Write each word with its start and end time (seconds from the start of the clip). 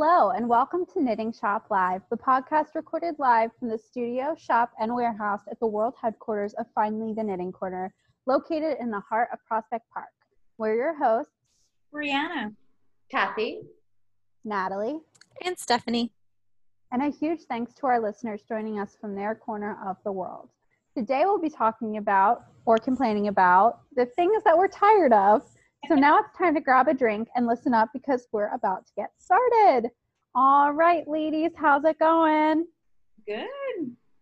Hello, 0.00 0.30
and 0.30 0.48
welcome 0.48 0.86
to 0.94 1.02
Knitting 1.02 1.32
Shop 1.32 1.66
Live, 1.70 2.02
the 2.08 2.16
podcast 2.16 2.76
recorded 2.76 3.16
live 3.18 3.50
from 3.58 3.68
the 3.68 3.76
studio, 3.76 4.36
shop, 4.38 4.70
and 4.78 4.94
warehouse 4.94 5.40
at 5.50 5.58
the 5.58 5.66
world 5.66 5.94
headquarters 6.00 6.54
of 6.54 6.66
Finally 6.72 7.14
the 7.14 7.24
Knitting 7.24 7.50
Corner, 7.50 7.92
located 8.24 8.76
in 8.78 8.92
the 8.92 9.00
heart 9.00 9.28
of 9.32 9.40
Prospect 9.44 9.84
Park. 9.92 10.06
We're 10.56 10.76
your 10.76 10.96
hosts, 10.96 11.32
Brianna, 11.92 12.54
Kathy, 13.10 13.62
Natalie, 14.44 15.00
and 15.44 15.58
Stephanie. 15.58 16.12
And 16.92 17.02
a 17.02 17.10
huge 17.10 17.40
thanks 17.48 17.74
to 17.74 17.88
our 17.88 17.98
listeners 18.00 18.42
joining 18.48 18.78
us 18.78 18.96
from 19.00 19.16
their 19.16 19.34
corner 19.34 19.80
of 19.84 19.96
the 20.04 20.12
world. 20.12 20.48
Today 20.96 21.22
we'll 21.24 21.40
be 21.40 21.50
talking 21.50 21.96
about, 21.96 22.44
or 22.66 22.78
complaining 22.78 23.26
about, 23.26 23.80
the 23.96 24.06
things 24.06 24.44
that 24.44 24.56
we're 24.56 24.68
tired 24.68 25.12
of 25.12 25.42
so 25.86 25.94
now 25.94 26.18
it's 26.18 26.36
time 26.36 26.54
to 26.54 26.60
grab 26.60 26.88
a 26.88 26.94
drink 26.94 27.28
and 27.34 27.46
listen 27.46 27.72
up 27.72 27.90
because 27.92 28.26
we're 28.32 28.52
about 28.52 28.86
to 28.86 28.92
get 28.96 29.10
started. 29.18 29.90
All 30.40 30.70
right, 30.70 31.02
ladies, 31.08 31.50
how's 31.56 31.84
it 31.84 31.98
going? 31.98 32.64
Good. 33.26 33.46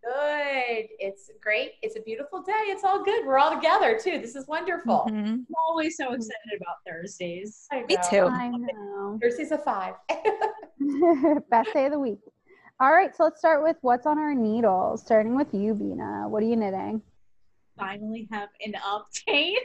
Good. 0.03 0.87
It's 0.99 1.31
great. 1.43 1.73
It's 1.83 1.99
a 1.99 2.01
beautiful 2.01 2.41
day. 2.41 2.55
It's 2.69 2.85
all 2.85 3.05
good. 3.05 3.27
We're 3.27 3.37
all 3.37 3.55
together 3.55 3.99
too. 4.03 4.19
This 4.19 4.35
is 4.35 4.49
wonderful. 4.49 5.05
Mm-hmm. 5.11 5.27
I'm 5.27 5.47
always 5.69 5.99
so 5.99 6.15
excited 6.15 6.59
about 6.59 6.77
Thursdays. 6.89 7.69
Me 7.71 7.99
too. 8.09 8.29
I 8.29 8.49
know. 8.49 9.19
Thursday's 9.21 9.53
a 9.53 9.59
five. 9.59 9.93
Best 11.51 11.75
day 11.75 11.85
of 11.85 11.93
the 11.93 11.99
week. 11.99 12.21
All 12.81 12.95
right, 12.95 13.15
so 13.15 13.25
let's 13.25 13.39
start 13.39 13.63
with 13.63 13.77
what's 13.83 14.07
on 14.07 14.19
our 14.19 14.35
needles. 14.35 15.03
Starting 15.03 15.37
with 15.37 15.53
you, 15.53 15.75
Bina. 15.75 16.29
What 16.31 16.43
are 16.43 16.47
you 16.47 16.57
knitting? 16.57 17.03
Finally 17.79 18.29
have 18.33 18.49
an 18.65 18.75
update. 19.29 19.57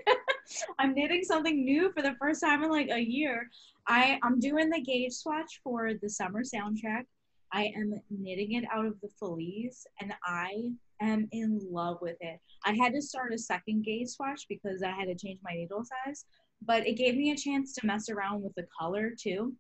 I'm 0.80 0.94
knitting 0.94 1.24
something 1.24 1.64
new 1.64 1.92
for 1.92 2.02
the 2.02 2.16
first 2.20 2.42
time 2.42 2.64
in 2.64 2.70
like 2.70 2.90
a 2.90 3.00
year. 3.00 3.50
I, 3.88 4.20
I'm 4.24 4.40
doing 4.40 4.70
the 4.70 4.82
gauge 4.82 5.14
swatch 5.14 5.62
for 5.64 5.92
the 6.02 6.10
summer 6.10 6.42
soundtrack. 6.44 7.06
I 7.54 7.72
am 7.76 7.94
knitting 8.10 8.54
it 8.54 8.66
out 8.72 8.86
of 8.86 8.96
the 9.02 9.10
Feliz 9.20 9.86
and 10.00 10.14
I 10.26 10.72
am 11.02 11.28
in 11.32 11.60
love 11.70 11.98
with 12.02 12.18
it. 12.22 12.40
I 12.66 12.74
had 12.74 12.94
to 12.94 13.02
start 13.02 13.34
a 13.34 13.38
second 13.38 13.84
gauge 13.84 14.10
swatch 14.10 14.46
because 14.48 14.84
I 14.84 14.92
had 14.92 15.08
to 15.08 15.16
change 15.16 15.40
my 15.44 15.54
needle 15.54 15.84
size, 15.84 16.26
but 16.66 16.88
it 16.88 16.94
gave 16.94 17.16
me 17.16 17.32
a 17.32 17.36
chance 17.36 17.74
to 17.76 17.86
mess 17.86 18.10
around 18.10 18.44
with 18.44 18.54
the 18.56 18.68
color 18.80 19.12
too 19.20 19.54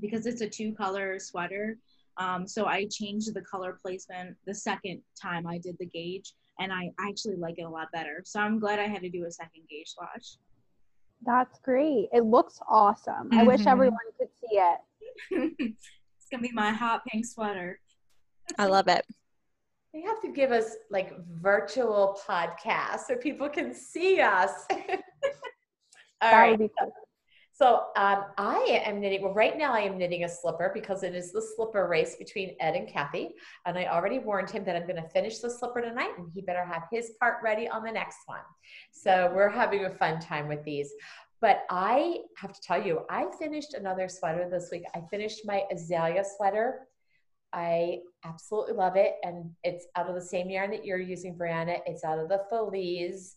because 0.00 0.26
it's 0.26 0.40
a 0.40 0.48
two 0.48 0.72
color 0.72 1.18
sweater. 1.18 1.78
Um, 2.18 2.46
so 2.46 2.64
I 2.66 2.86
changed 2.90 3.34
the 3.34 3.42
color 3.42 3.78
placement 3.82 4.36
the 4.46 4.54
second 4.54 5.02
time 5.20 5.46
I 5.46 5.58
did 5.58 5.76
the 5.78 5.86
gauge 5.86 6.32
and 6.58 6.72
I 6.72 6.90
actually 7.00 7.36
like 7.36 7.58
it 7.58 7.62
a 7.62 7.68
lot 7.68 7.88
better. 7.92 8.22
So 8.24 8.40
I'm 8.40 8.58
glad 8.58 8.78
I 8.78 8.86
had 8.86 9.02
to 9.02 9.10
do 9.10 9.24
a 9.26 9.30
second 9.30 9.62
gauge 9.68 9.88
swatch. 9.88 10.38
That's 11.24 11.58
great. 11.60 12.08
It 12.12 12.24
looks 12.24 12.60
awesome. 12.68 13.30
Mm-hmm. 13.30 13.38
I 13.38 13.42
wish 13.44 13.60
mm-hmm. 13.60 13.68
everyone 13.68 13.98
could 14.18 14.28
see 14.40 14.58
it. 14.58 14.78
it's 15.70 16.28
gonna 16.30 16.42
be 16.42 16.52
my 16.52 16.70
hot 16.70 17.02
pink 17.06 17.24
sweater. 17.24 17.80
I 18.58 18.66
love 18.66 18.88
it. 18.88 19.04
They 19.92 20.02
have 20.02 20.20
to 20.22 20.28
give 20.28 20.52
us 20.52 20.76
like 20.90 21.14
virtual 21.40 22.18
podcasts 22.28 23.06
so 23.08 23.16
people 23.16 23.48
can 23.48 23.72
see 23.74 24.20
us. 24.20 24.66
All 24.70 26.30
that 26.30 26.38
right. 26.38 26.50
would 26.50 26.60
be 26.60 26.70
cool. 26.78 26.92
So 27.58 27.84
um, 27.96 28.24
I 28.36 28.82
am 28.84 29.00
knitting, 29.00 29.22
well, 29.22 29.32
right 29.32 29.56
now 29.56 29.72
I 29.72 29.80
am 29.80 29.96
knitting 29.96 30.24
a 30.24 30.28
slipper 30.28 30.70
because 30.74 31.02
it 31.02 31.14
is 31.14 31.32
the 31.32 31.40
slipper 31.40 31.88
race 31.88 32.14
between 32.16 32.54
Ed 32.60 32.74
and 32.74 32.86
Kathy. 32.86 33.34
And 33.64 33.78
I 33.78 33.86
already 33.86 34.18
warned 34.18 34.50
him 34.50 34.62
that 34.64 34.76
I'm 34.76 34.86
going 34.86 35.02
to 35.02 35.08
finish 35.08 35.38
the 35.38 35.48
slipper 35.48 35.80
tonight 35.80 36.10
and 36.18 36.30
he 36.34 36.42
better 36.42 36.66
have 36.66 36.82
his 36.92 37.12
part 37.18 37.36
ready 37.42 37.66
on 37.66 37.82
the 37.82 37.90
next 37.90 38.18
one. 38.26 38.42
So 38.92 39.32
we're 39.34 39.48
having 39.48 39.86
a 39.86 39.90
fun 39.90 40.20
time 40.20 40.48
with 40.48 40.64
these. 40.64 40.92
But 41.40 41.62
I 41.70 42.18
have 42.36 42.52
to 42.52 42.60
tell 42.60 42.84
you, 42.84 43.06
I 43.08 43.24
finished 43.38 43.72
another 43.72 44.06
sweater 44.06 44.50
this 44.50 44.68
week. 44.70 44.82
I 44.94 45.00
finished 45.10 45.46
my 45.46 45.62
azalea 45.72 46.24
sweater. 46.36 46.80
I 47.54 48.00
absolutely 48.22 48.74
love 48.74 48.96
it. 48.96 49.14
And 49.22 49.50
it's 49.64 49.86
out 49.96 50.10
of 50.10 50.14
the 50.14 50.20
same 50.20 50.50
yarn 50.50 50.70
that 50.72 50.84
you're 50.84 50.98
using, 50.98 51.38
Brianna. 51.38 51.78
It's 51.86 52.04
out 52.04 52.18
of 52.18 52.28
the 52.28 52.42
Feliz. 52.50 53.36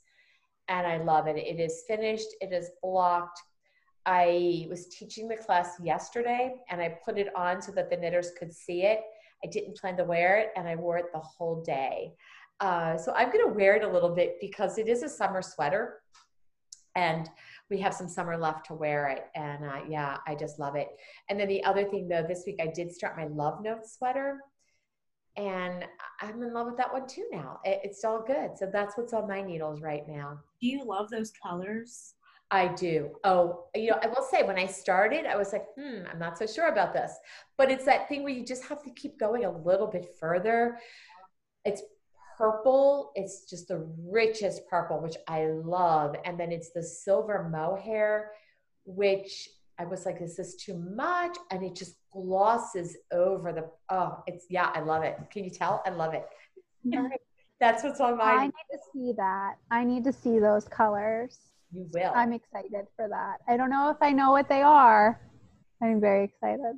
And 0.68 0.86
I 0.86 0.98
love 0.98 1.28
it. 1.28 1.38
It 1.38 1.62
is 1.62 1.84
finished. 1.88 2.28
It 2.42 2.52
is 2.52 2.70
blocked 2.84 3.40
I 4.12 4.66
was 4.72 4.88
teaching 4.88 5.28
the 5.28 5.38
class 5.38 5.76
yesterday 5.84 6.56
and 6.72 6.82
I 6.82 6.98
put 7.06 7.20
it 7.20 7.28
on 7.36 7.62
so 7.62 7.72
that 7.74 7.92
the 7.92 7.98
knitters 7.98 8.32
could 8.40 8.52
see 8.52 8.82
it. 8.82 9.02
I 9.44 9.48
didn't 9.48 9.78
plan 9.78 9.98
to 9.98 10.04
wear 10.04 10.40
it 10.40 10.50
and 10.56 10.68
I 10.68 10.76
wore 10.76 10.98
it 10.98 11.14
the 11.14 11.20
whole 11.20 11.62
day. 11.62 12.14
Uh, 12.60 12.98
so 12.98 13.14
I'm 13.16 13.32
going 13.32 13.48
to 13.48 13.54
wear 13.54 13.76
it 13.76 13.84
a 13.84 13.88
little 13.88 14.10
bit 14.10 14.38
because 14.42 14.80
it 14.80 14.88
is 14.88 15.04
a 15.04 15.10
summer 15.10 15.44
sweater 15.44 16.00
and 16.96 17.30
we 17.70 17.78
have 17.82 17.94
some 17.94 18.10
summer 18.10 18.36
left 18.36 18.66
to 18.66 18.74
wear 18.74 19.10
it. 19.10 19.26
And 19.36 19.64
uh, 19.64 19.82
yeah, 19.88 20.18
I 20.26 20.34
just 20.34 20.58
love 20.58 20.76
it. 20.76 20.88
And 21.30 21.40
then 21.40 21.48
the 21.48 21.64
other 21.64 21.86
thing 21.86 22.08
though, 22.08 22.26
this 22.28 22.46
week 22.48 22.60
I 22.60 22.66
did 22.66 22.92
start 22.92 23.16
my 23.16 23.28
Love 23.28 23.62
Note 23.62 23.86
sweater 23.86 24.40
and 25.38 25.86
I'm 26.20 26.42
in 26.42 26.52
love 26.52 26.66
with 26.66 26.78
that 26.78 26.92
one 26.92 27.08
too 27.08 27.28
now. 27.32 27.60
It, 27.64 27.82
it's 27.84 28.04
all 28.04 28.24
good. 28.26 28.58
So 28.58 28.68
that's 28.74 28.98
what's 28.98 29.14
on 29.14 29.28
my 29.28 29.44
needles 29.44 29.84
right 29.84 30.08
now. 30.08 30.40
Do 30.60 30.66
you 30.66 30.84
love 30.84 31.12
those 31.12 31.32
colors? 31.44 32.16
I 32.52 32.70
do. 32.70 33.12
Oh, 33.24 33.66
you 33.76 33.92
know, 33.92 34.00
I 34.02 34.08
will 34.08 34.24
say 34.24 34.44
when 34.44 34.58
I 34.58 34.66
started, 34.66 35.26
I 35.26 35.36
was 35.36 35.54
like, 35.54 35.66
hmm, 35.78 36.02
I'm 36.12 36.18
not 36.18 36.38
so 36.38 36.48
sure 36.48 36.68
about 36.70 36.94
this. 36.94 37.14
But 37.58 37.70
it's 37.70 37.86
that 37.86 38.10
thing 38.10 38.24
where 38.24 38.34
you 38.34 38.44
just 38.44 38.66
have 38.66 38.84
to 38.84 38.90
keep 38.92 39.20
going 39.20 39.46
a 39.46 39.52
little 39.52 39.88
bit 39.88 40.16
further. 40.20 40.80
It's 41.64 41.84
purple. 42.38 43.12
It's 43.16 43.48
just 43.48 43.68
the 43.68 43.88
richest 44.04 44.68
purple, 44.68 45.00
which 45.00 45.18
I 45.28 45.46
love. 45.46 46.16
And 46.26 46.40
then 46.40 46.52
it's 46.52 46.72
the 46.72 46.82
silver 46.82 47.48
mohair, 47.52 48.32
which 48.86 49.50
I 49.78 49.86
was 49.86 50.06
like, 50.06 50.20
this 50.20 50.40
is 50.40 50.56
too 50.56 50.76
much? 50.76 51.38
And 51.52 51.64
it 51.64 51.76
just 51.76 51.98
glosses 52.12 52.98
over 53.12 53.54
the, 53.54 53.70
oh, 53.90 54.24
it's, 54.26 54.48
yeah, 54.50 54.72
I 54.74 54.80
love 54.80 55.04
it. 55.04 55.18
Can 55.30 55.44
you 55.44 55.52
tell? 55.52 55.84
I 55.86 55.92
love 55.92 56.16
it. 56.16 56.26
That's 57.60 57.84
what's 57.84 58.00
on 58.00 58.18
my. 58.18 58.24
I 58.24 58.46
need 58.46 58.54
to 58.72 58.80
see 58.94 59.14
that. 59.18 59.56
I 59.70 59.84
need 59.84 60.04
to 60.06 60.14
see 60.14 60.40
those 60.40 60.66
colors. 60.66 61.38
You 61.72 61.88
will. 61.94 62.12
I'm 62.16 62.34
excited 62.34 62.88
for 62.96 63.08
that. 63.10 63.38
I 63.48 63.58
don't 63.58 63.70
know 63.70 63.90
if 63.90 63.98
I 64.02 64.12
know 64.12 64.32
what 64.32 64.50
they 64.50 64.62
are. 64.62 65.20
I'm 65.82 66.02
very 66.02 66.26
excited. 66.26 66.76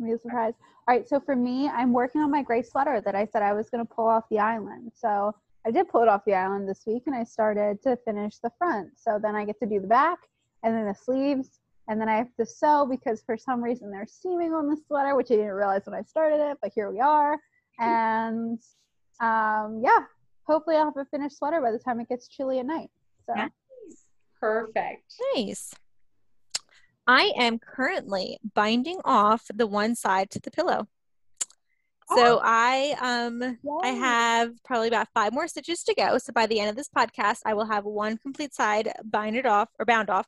I'm 0.00 0.18
surprised. 0.18 0.56
All 0.88 0.94
right, 0.94 1.08
so 1.08 1.18
for 1.18 1.34
me, 1.34 1.68
I'm 1.68 1.92
working 1.92 2.20
on 2.20 2.30
my 2.30 2.42
gray 2.42 2.62
sweater 2.62 3.00
that 3.04 3.14
I 3.14 3.26
said 3.26 3.42
I 3.42 3.52
was 3.52 3.68
going 3.70 3.84
to 3.84 3.92
pull 3.92 4.06
off 4.06 4.24
the 4.30 4.38
island. 4.38 4.92
So 4.94 5.34
I 5.66 5.70
did 5.72 5.88
pull 5.88 6.02
it 6.02 6.08
off 6.08 6.24
the 6.24 6.34
island 6.34 6.68
this 6.68 6.82
week, 6.86 7.04
and 7.06 7.14
I 7.16 7.24
started 7.24 7.82
to 7.82 7.96
finish 8.04 8.38
the 8.38 8.50
front. 8.56 8.90
So 8.96 9.18
then 9.20 9.34
I 9.34 9.44
get 9.44 9.58
to 9.60 9.66
do 9.66 9.80
the 9.80 9.88
back, 9.88 10.18
and 10.62 10.76
then 10.76 10.86
the 10.86 10.94
sleeves, 10.94 11.60
and 11.88 12.00
then 12.00 12.08
I 12.08 12.16
have 12.16 12.34
to 12.38 12.46
sew 12.46 12.86
because 12.88 13.22
for 13.22 13.36
some 13.36 13.62
reason 13.62 13.90
there's 13.90 14.12
seaming 14.12 14.52
on 14.52 14.68
the 14.68 14.76
sweater, 14.86 15.16
which 15.16 15.30
I 15.30 15.36
didn't 15.36 15.52
realize 15.52 15.82
when 15.84 15.94
I 15.94 16.02
started 16.02 16.40
it, 16.50 16.58
but 16.62 16.72
here 16.74 16.90
we 16.90 17.00
are. 17.00 17.38
And 17.78 18.58
um, 19.20 19.82
yeah, 19.84 20.04
hopefully 20.44 20.76
I'll 20.76 20.86
have 20.86 20.96
a 20.96 21.04
finished 21.04 21.36
sweater 21.36 21.60
by 21.60 21.72
the 21.72 21.78
time 21.78 22.00
it 22.00 22.08
gets 22.08 22.26
chilly 22.26 22.58
at 22.58 22.64
night. 22.64 22.88
So 23.26 23.34
nice. 23.34 23.50
perfect. 24.40 25.14
Nice. 25.34 25.74
I 27.06 27.32
am 27.36 27.58
currently 27.58 28.38
binding 28.54 29.00
off 29.04 29.44
the 29.54 29.66
one 29.66 29.94
side 29.94 30.30
to 30.30 30.40
the 30.40 30.50
pillow. 30.50 30.88
So 32.14 32.38
oh. 32.38 32.40
I 32.42 32.96
um 33.00 33.42
Yay. 33.42 33.56
I 33.82 33.88
have 33.88 34.52
probably 34.64 34.88
about 34.88 35.08
five 35.12 35.32
more 35.32 35.48
stitches 35.48 35.82
to 35.84 35.94
go. 35.94 36.18
So 36.18 36.32
by 36.32 36.46
the 36.46 36.60
end 36.60 36.70
of 36.70 36.76
this 36.76 36.88
podcast, 36.88 37.40
I 37.44 37.54
will 37.54 37.66
have 37.66 37.84
one 37.84 38.16
complete 38.18 38.54
side 38.54 38.92
binded 39.04 39.46
off 39.46 39.68
or 39.78 39.84
bound 39.84 40.08
off 40.08 40.26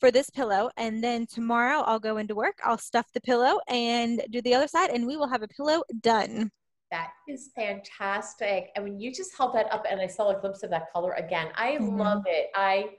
for 0.00 0.10
this 0.10 0.28
pillow. 0.30 0.70
And 0.76 1.04
then 1.04 1.26
tomorrow 1.26 1.82
I'll 1.82 2.00
go 2.00 2.16
into 2.16 2.34
work. 2.34 2.58
I'll 2.64 2.78
stuff 2.78 3.06
the 3.14 3.20
pillow 3.20 3.60
and 3.68 4.22
do 4.30 4.42
the 4.42 4.54
other 4.54 4.66
side, 4.66 4.90
and 4.90 5.06
we 5.06 5.16
will 5.16 5.28
have 5.28 5.42
a 5.42 5.48
pillow 5.48 5.82
done. 6.00 6.50
That 6.90 7.10
is 7.28 7.50
fantastic. 7.54 8.70
And 8.74 8.84
when 8.84 8.98
you 8.98 9.12
just 9.12 9.36
held 9.36 9.54
that 9.54 9.72
up 9.72 9.86
and 9.88 10.00
I 10.00 10.06
saw 10.06 10.36
a 10.36 10.40
glimpse 10.40 10.62
of 10.62 10.70
that 10.70 10.92
color 10.92 11.12
again, 11.12 11.48
I 11.54 11.72
mm-hmm. 11.72 11.98
love 11.98 12.22
it. 12.26 12.48
I 12.54 12.90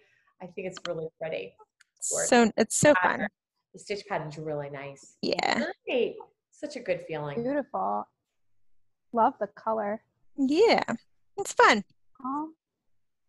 I 0.42 0.48
think 0.48 0.68
it's 0.68 0.80
really 0.88 1.08
pretty. 1.20 1.54
So 2.00 2.52
it's 2.58 2.78
so 2.78 2.94
fun. 3.04 3.28
The 3.74 3.80
stitch 3.80 4.04
pattern's 4.08 4.38
really 4.38 4.70
nice. 4.70 5.16
Yeah. 5.22 5.66
Great. 5.88 6.16
Such 6.52 6.76
a 6.76 6.80
good 6.80 7.02
feeling. 7.08 7.44
Beautiful. 7.44 8.08
Love 9.14 9.34
the 9.40 9.48
color. 9.48 10.02
Yeah. 10.38 10.84
It's 11.38 11.54
fun. 11.54 11.84
Oh, 12.24 12.50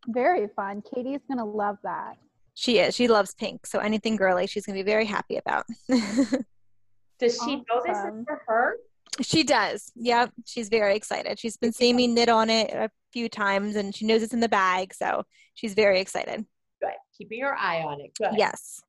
very 0.08 0.48
fun. 0.54 0.82
Katie's 0.82 1.20
gonna 1.28 1.44
love 1.44 1.76
that. 1.82 2.16
She 2.54 2.78
is. 2.78 2.94
She 2.94 3.08
loves 3.08 3.34
pink. 3.34 3.66
So 3.66 3.78
anything 3.78 4.16
girly, 4.16 4.46
she's 4.46 4.66
gonna 4.66 4.78
be 4.78 4.82
very 4.82 5.06
happy 5.06 5.36
about. 5.36 5.64
Does 5.88 7.34
she 7.34 7.38
awesome. 7.38 7.64
know 7.68 7.82
this 7.86 7.96
is 7.98 8.24
for 8.26 8.42
her? 8.46 8.76
She 9.20 9.42
does. 9.44 9.92
Yep. 9.96 10.32
She's 10.46 10.68
very 10.68 10.96
excited. 10.96 11.38
She's 11.38 11.56
been 11.56 11.72
seeing 11.72 11.96
me 11.96 12.06
knit 12.06 12.28
on 12.28 12.48
it 12.48 12.72
a 12.72 12.90
few 13.12 13.28
times 13.28 13.76
and 13.76 13.94
she 13.94 14.06
knows 14.06 14.22
it's 14.22 14.32
in 14.32 14.40
the 14.40 14.48
bag. 14.48 14.94
So 14.94 15.24
she's 15.54 15.74
very 15.74 16.00
excited. 16.00 16.46
Good. 16.80 16.94
Keeping 17.16 17.38
your 17.38 17.54
eye 17.54 17.82
on 17.82 18.00
it. 18.00 18.12
Good. 18.16 18.32
Yes. 18.36 18.82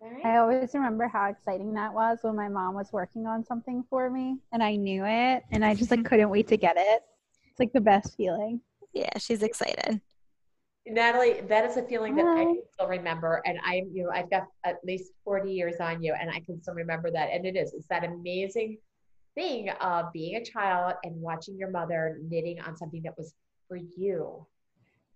Right. 0.00 0.24
I 0.24 0.38
always 0.38 0.74
remember 0.74 1.08
how 1.08 1.28
exciting 1.28 1.74
that 1.74 1.92
was 1.92 2.18
when 2.22 2.36
my 2.36 2.48
mom 2.48 2.74
was 2.74 2.92
working 2.92 3.26
on 3.26 3.44
something 3.44 3.84
for 3.90 4.10
me 4.10 4.38
and 4.52 4.62
I 4.62 4.76
knew 4.76 5.04
it 5.04 5.44
and 5.50 5.64
I 5.64 5.74
just 5.74 5.90
like 5.90 6.00
mm-hmm. 6.00 6.08
couldn't 6.08 6.30
wait 6.30 6.48
to 6.48 6.56
get 6.56 6.76
it. 6.76 7.02
It's 7.50 7.58
like 7.58 7.72
the 7.72 7.80
best 7.80 8.16
feeling. 8.16 8.60
Yeah, 8.92 9.10
she's 9.18 9.42
excited. 9.42 10.00
Natalie, 10.86 11.42
that 11.48 11.64
is 11.64 11.76
a 11.76 11.82
feeling 11.82 12.14
that 12.16 12.26
I 12.26 12.44
can 12.44 12.62
still 12.72 12.88
remember. 12.88 13.42
And 13.44 13.58
I'm, 13.64 13.90
you 13.92 14.04
know, 14.04 14.10
I've 14.10 14.30
got 14.30 14.46
at 14.64 14.76
least 14.84 15.12
40 15.24 15.52
years 15.52 15.76
on 15.80 16.02
you 16.02 16.14
and 16.18 16.30
I 16.30 16.40
can 16.40 16.62
still 16.62 16.74
remember 16.74 17.10
that. 17.10 17.28
And 17.30 17.44
it 17.44 17.56
is, 17.56 17.74
it's 17.74 17.88
that 17.88 18.04
amazing 18.04 18.78
thing 19.34 19.70
of 19.80 20.12
being 20.12 20.36
a 20.36 20.44
child 20.44 20.94
and 21.04 21.20
watching 21.20 21.56
your 21.56 21.70
mother 21.70 22.18
knitting 22.28 22.60
on 22.60 22.76
something 22.76 23.02
that 23.02 23.16
was 23.16 23.34
for 23.66 23.76
you. 23.76 24.46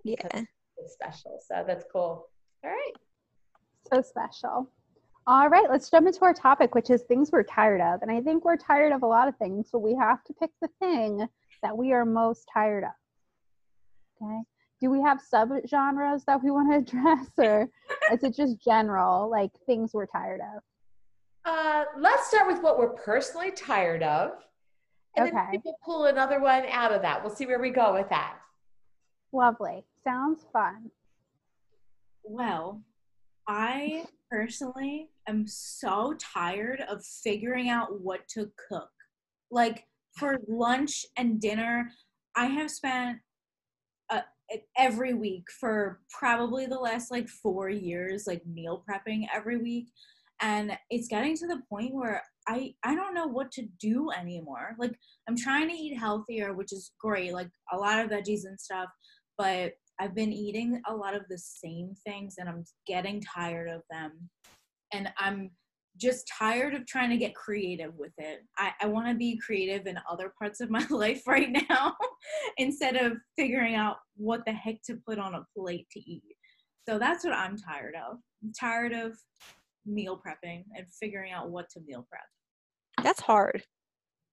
Yeah. 0.04 0.44
It's 0.78 0.94
special. 0.94 1.38
So 1.46 1.64
that's 1.66 1.84
cool. 1.92 2.28
All 2.64 2.70
right. 2.70 2.92
So 3.92 4.02
special. 4.02 4.70
All 5.26 5.48
right, 5.48 5.70
let's 5.70 5.88
jump 5.88 6.08
into 6.08 6.22
our 6.22 6.34
topic, 6.34 6.74
which 6.74 6.90
is 6.90 7.02
things 7.02 7.30
we're 7.30 7.44
tired 7.44 7.80
of. 7.80 8.02
And 8.02 8.10
I 8.10 8.20
think 8.20 8.44
we're 8.44 8.56
tired 8.56 8.92
of 8.92 9.02
a 9.02 9.06
lot 9.06 9.28
of 9.28 9.36
things, 9.36 9.68
but 9.70 9.78
we 9.78 9.94
have 9.94 10.24
to 10.24 10.32
pick 10.32 10.50
the 10.60 10.68
thing 10.80 11.28
that 11.62 11.76
we 11.76 11.92
are 11.92 12.04
most 12.04 12.48
tired 12.52 12.82
of. 12.82 12.90
Okay. 14.20 14.40
Do 14.80 14.90
we 14.90 15.00
have 15.00 15.20
subgenres 15.32 16.24
that 16.24 16.42
we 16.42 16.50
want 16.50 16.72
to 16.72 16.96
address, 16.98 17.28
or 17.38 17.68
is 18.12 18.24
it 18.24 18.34
just 18.34 18.60
general, 18.60 19.30
like 19.30 19.52
things 19.64 19.92
we're 19.94 20.06
tired 20.06 20.40
of? 20.40 20.62
Uh, 21.44 21.84
let's 21.98 22.28
start 22.28 22.46
with 22.46 22.62
what 22.62 22.78
we're 22.78 22.94
personally 22.94 23.50
tired 23.50 24.02
of. 24.02 24.32
And 25.16 25.26
Okay. 25.26 25.36
then 25.36 25.46
maybe 25.50 25.62
we'll 25.64 25.76
pull 25.84 26.04
another 26.06 26.40
one 26.40 26.64
out 26.66 26.92
of 26.92 27.02
that. 27.02 27.22
We'll 27.22 27.34
see 27.34 27.46
where 27.46 27.58
we 27.60 27.70
go 27.70 27.92
with 27.92 28.08
that. 28.10 28.38
Lovely. 29.32 29.84
Sounds 30.04 30.46
fun. 30.52 30.90
Well, 32.22 32.82
I 33.48 34.06
personally 34.30 35.10
am 35.26 35.46
so 35.46 36.14
tired 36.18 36.80
of 36.88 37.04
figuring 37.04 37.68
out 37.68 38.00
what 38.00 38.26
to 38.28 38.50
cook. 38.68 38.90
Like 39.50 39.86
for 40.16 40.38
lunch 40.46 41.04
and 41.16 41.40
dinner, 41.40 41.90
I 42.36 42.46
have 42.46 42.70
spent 42.70 43.18
uh, 44.10 44.20
every 44.76 45.12
week 45.14 45.44
for 45.60 46.00
probably 46.10 46.66
the 46.66 46.78
last 46.78 47.10
like 47.10 47.28
four 47.28 47.68
years, 47.68 48.26
like 48.26 48.46
meal 48.46 48.84
prepping 48.88 49.26
every 49.34 49.58
week. 49.58 49.88
And 50.42 50.76
it's 50.90 51.08
getting 51.08 51.36
to 51.36 51.46
the 51.46 51.62
point 51.70 51.94
where 51.94 52.20
I, 52.48 52.74
I 52.84 52.94
don't 52.96 53.14
know 53.14 53.28
what 53.28 53.52
to 53.52 53.66
do 53.80 54.10
anymore. 54.10 54.74
Like 54.78 54.94
I'm 55.28 55.36
trying 55.36 55.68
to 55.68 55.74
eat 55.74 55.96
healthier, 55.96 56.52
which 56.52 56.72
is 56.72 56.90
great, 57.00 57.32
like 57.32 57.48
a 57.72 57.76
lot 57.76 58.00
of 58.00 58.10
veggies 58.10 58.44
and 58.44 58.60
stuff, 58.60 58.88
but 59.38 59.72
I've 60.00 60.14
been 60.16 60.32
eating 60.32 60.82
a 60.88 60.94
lot 60.94 61.14
of 61.14 61.22
the 61.28 61.38
same 61.38 61.94
things 62.04 62.36
and 62.38 62.48
I'm 62.48 62.64
getting 62.88 63.22
tired 63.22 63.68
of 63.68 63.82
them. 63.88 64.28
And 64.92 65.08
I'm 65.16 65.52
just 65.96 66.30
tired 66.38 66.74
of 66.74 66.86
trying 66.86 67.10
to 67.10 67.16
get 67.16 67.34
creative 67.34 67.94
with 67.96 68.12
it. 68.18 68.40
I, 68.58 68.72
I 68.80 68.86
want 68.86 69.08
to 69.08 69.14
be 69.14 69.38
creative 69.38 69.86
in 69.86 69.98
other 70.10 70.32
parts 70.38 70.60
of 70.60 70.70
my 70.72 70.84
life 70.90 71.22
right 71.26 71.50
now 71.70 71.94
instead 72.58 72.96
of 72.96 73.12
figuring 73.36 73.74
out 73.74 73.96
what 74.16 74.44
the 74.46 74.52
heck 74.52 74.82
to 74.86 74.98
put 75.06 75.18
on 75.18 75.34
a 75.34 75.46
plate 75.56 75.86
to 75.92 76.00
eat. 76.00 76.22
So 76.88 76.98
that's 76.98 77.24
what 77.24 77.34
I'm 77.34 77.56
tired 77.56 77.94
of. 77.94 78.18
I'm 78.42 78.52
tired 78.58 78.92
of 78.92 79.12
meal 79.86 80.20
prepping 80.24 80.64
and 80.76 80.86
figuring 81.00 81.32
out 81.32 81.50
what 81.50 81.68
to 81.70 81.80
meal 81.80 82.06
prep. 82.08 82.22
That's 83.02 83.20
hard. 83.20 83.62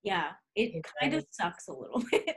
Yeah, 0.03 0.31
it 0.55 0.75
It 0.75 0.85
kind 1.01 1.13
of 1.13 1.25
sucks 1.31 1.67
a 1.67 1.73
little 1.73 2.03
bit. 2.11 2.35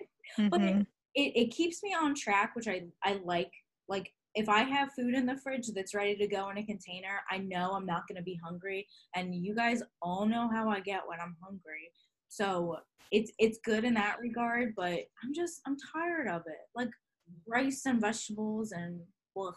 but 0.51 0.61
Mhm. 0.61 0.81
it, 0.81 0.87
it, 1.15 1.33
it 1.47 1.51
keeps 1.51 1.83
me 1.83 1.93
on 1.95 2.15
track 2.15 2.57
which 2.57 2.67
i 2.67 2.83
i 3.05 3.21
like 3.25 3.51
like 3.89 4.11
if 4.35 4.49
i 4.49 4.61
have 4.63 4.89
food 4.95 5.15
in 5.15 5.27
the 5.27 5.37
fridge 5.37 5.69
that's 5.75 5.95
ready 5.95 6.17
to 6.17 6.27
go 6.27 6.49
in 6.49 6.57
a 6.57 6.65
container 6.65 7.21
i 7.31 7.37
know 7.37 7.73
i'm 7.73 7.85
not 7.85 8.09
going 8.09 8.17
to 8.17 8.23
be 8.23 8.39
hungry 8.43 8.87
and 9.15 9.35
you 9.35 9.55
guys 9.55 9.83
all 10.01 10.25
know 10.25 10.49
how 10.51 10.71
i 10.71 10.81
get 10.81 11.03
when 11.07 11.21
i'm 11.21 11.37
hungry 11.43 11.91
so 12.29 12.77
it's 13.11 13.31
it's 13.39 13.59
good 13.63 13.85
in 13.85 13.93
that 13.93 14.17
regard 14.21 14.73
but 14.75 15.01
i'm 15.23 15.35
just 15.35 15.61
i'm 15.67 15.77
tired 15.93 16.29
of 16.29 16.41
it 16.47 16.63
like 16.75 16.89
rice 17.47 17.83
and 17.85 18.01
vegetables 18.01 18.73
and 18.73 18.99
ugh. 19.39 19.53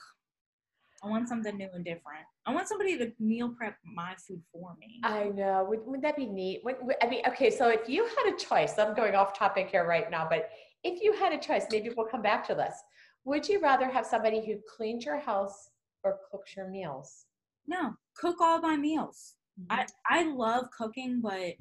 I 1.05 1.09
want 1.09 1.27
something 1.27 1.57
new 1.57 1.69
and 1.73 1.85
different 1.85 2.25
i 2.45 2.53
want 2.53 2.67
somebody 2.67 2.97
to 2.97 3.11
meal 3.19 3.53
prep 3.57 3.77
my 3.95 4.13
food 4.27 4.41
for 4.51 4.75
me 4.79 4.99
I 5.03 5.25
know. 5.25 5.65
Would, 5.69 5.85
would 5.85 6.01
that 6.01 6.15
be 6.15 6.25
neat? 6.25 6.61
Would, 6.63 6.77
would- 6.81 6.95
I 7.01 7.07
mean, 7.07 7.21
okay, 7.27 7.51
so 7.51 7.69
if 7.69 7.87
you 7.87 8.05
had 8.05 8.33
a 8.33 8.37
choice, 8.37 8.79
I'm 8.79 8.95
going 8.95 9.13
off 9.13 9.37
topic 9.37 9.69
here 9.69 9.85
right 9.85 10.09
now, 10.09 10.25
but 10.27 10.49
if 10.83 11.01
you 11.01 11.13
had 11.13 11.31
a 11.31 11.37
choice, 11.37 11.65
maybe 11.71 11.91
we'll 11.95 12.07
come 12.07 12.21
back 12.21 12.47
to 12.47 12.55
this. 12.55 12.75
Would 13.25 13.47
you 13.47 13.59
rather 13.59 13.87
have 13.87 14.05
somebody 14.05 14.43
who 14.45 14.55
cleans 14.75 15.05
your 15.05 15.19
house 15.19 15.69
or 16.03 16.17
cooks 16.31 16.55
your 16.55 16.69
meals? 16.69 17.25
no 17.67 17.93
cook 18.15 18.37
all 18.41 18.59
my 18.61 18.75
meals 18.75 19.35
I, 19.69 19.83
mm-hmm. 19.83 20.13
I 20.13 20.33
love 20.33 20.65
cooking, 20.77 21.21
but 21.21 21.53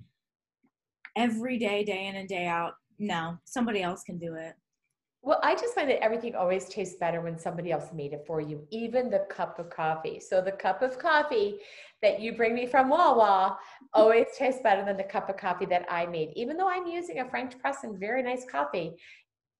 every 1.16 1.58
day, 1.58 1.84
day 1.84 2.06
in 2.06 2.16
and 2.16 2.28
day 2.28 2.46
out, 2.46 2.74
no, 2.98 3.38
somebody 3.44 3.82
else 3.82 4.02
can 4.02 4.18
do 4.18 4.34
it. 4.34 4.54
Well, 5.24 5.40
I 5.42 5.54
just 5.54 5.74
find 5.74 5.88
that 5.88 6.04
everything 6.04 6.34
always 6.34 6.68
tastes 6.68 6.96
better 6.96 7.22
when 7.22 7.38
somebody 7.38 7.72
else 7.72 7.86
made 7.94 8.12
it 8.12 8.24
for 8.26 8.42
you, 8.42 8.66
even 8.70 9.08
the 9.08 9.26
cup 9.30 9.58
of 9.58 9.70
coffee. 9.70 10.20
So 10.20 10.42
the 10.42 10.52
cup 10.52 10.82
of 10.82 10.98
coffee 10.98 11.60
that 12.02 12.20
you 12.20 12.36
bring 12.36 12.54
me 12.54 12.66
from 12.66 12.90
Wawa 12.90 13.56
always 13.94 14.26
tastes 14.38 14.60
better 14.62 14.84
than 14.84 14.98
the 14.98 15.04
cup 15.04 15.30
of 15.30 15.38
coffee 15.38 15.64
that 15.66 15.86
I 15.88 16.04
made. 16.04 16.32
Even 16.36 16.58
though 16.58 16.68
I'm 16.68 16.86
using 16.86 17.20
a 17.20 17.30
French 17.30 17.58
press 17.58 17.84
and 17.84 17.98
very 17.98 18.22
nice 18.22 18.44
coffee, 18.44 18.96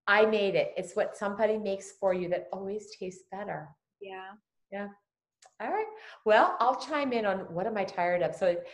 I 0.06 0.26
made 0.26 0.55
it. 0.55 0.75
It's 0.76 0.94
what 0.94 1.16
somebody 1.16 1.56
makes 1.56 1.93
for 1.99 2.12
you 2.12 2.28
that 2.28 2.49
always 2.52 2.94
tastes 2.99 3.25
better. 3.32 3.70
Yeah. 4.02 4.32
Yeah. 4.70 4.88
All 5.62 5.70
right. 5.70 5.87
Well, 6.26 6.56
I'll 6.60 6.78
chime 6.78 7.14
in 7.14 7.25
on 7.25 7.38
what 7.55 7.67
am 7.67 7.78
I 7.78 7.84
tired 7.84 8.20
of. 8.20 8.34
So 8.34 8.49
it, 8.49 8.67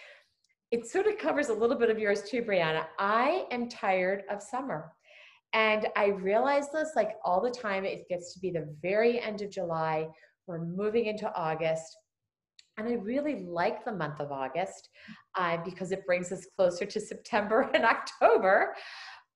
it 0.73 0.87
sort 0.89 1.07
of 1.07 1.19
covers 1.19 1.51
a 1.51 1.55
little 1.55 1.77
bit 1.77 1.89
of 1.89 2.01
yours 2.01 2.23
too, 2.29 2.43
Brianna. 2.43 2.87
I 2.99 3.47
am 3.53 3.69
tired 3.69 4.25
of 4.29 4.43
summer. 4.43 4.93
And 5.53 5.89
I 5.97 6.07
realize 6.07 6.71
this 6.73 6.91
like 6.95 7.17
all 7.25 7.41
the 7.41 7.51
time. 7.51 7.85
It 7.85 8.09
gets 8.09 8.33
to 8.35 8.41
be 8.41 8.51
the 8.51 8.73
very 8.83 9.21
end 9.21 9.43
of 9.43 9.51
July. 9.51 10.09
We're 10.47 10.65
moving 10.65 11.07
into 11.07 11.33
August. 11.35 11.97
And 12.77 12.89
I 12.89 12.93
really 12.93 13.45
like 13.45 13.85
the 13.85 13.93
month 13.93 14.21
of 14.21 14.33
August 14.33 14.89
uh, 15.37 15.59
because 15.65 15.93
it 15.93 16.07
brings 16.07 16.33
us 16.33 16.47
closer 16.57 16.87
to 16.87 17.01
September 17.01 17.71
and 17.75 17.85
October. 17.85 18.75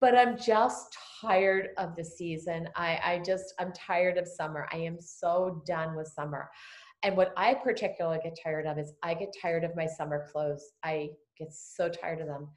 But 0.00 0.16
I'm 0.16 0.38
just 0.38 0.96
tired 1.20 1.68
of 1.78 1.96
the 1.96 2.04
season. 2.04 2.68
I, 2.76 3.00
I 3.04 3.22
just, 3.24 3.54
I'm 3.58 3.72
tired 3.72 4.18
of 4.18 4.28
summer. 4.28 4.68
I 4.72 4.78
am 4.78 4.98
so 5.00 5.62
done 5.66 5.96
with 5.96 6.08
summer. 6.08 6.48
And 7.02 7.16
what 7.16 7.32
I 7.36 7.54
particularly 7.54 8.18
get 8.22 8.38
tired 8.42 8.66
of 8.66 8.78
is 8.78 8.94
I 9.02 9.14
get 9.14 9.34
tired 9.40 9.64
of 9.64 9.76
my 9.76 9.86
summer 9.86 10.26
clothes. 10.32 10.72
I 10.82 11.10
get 11.38 11.52
so 11.52 11.88
tired 11.88 12.20
of 12.20 12.28
them. 12.28 12.48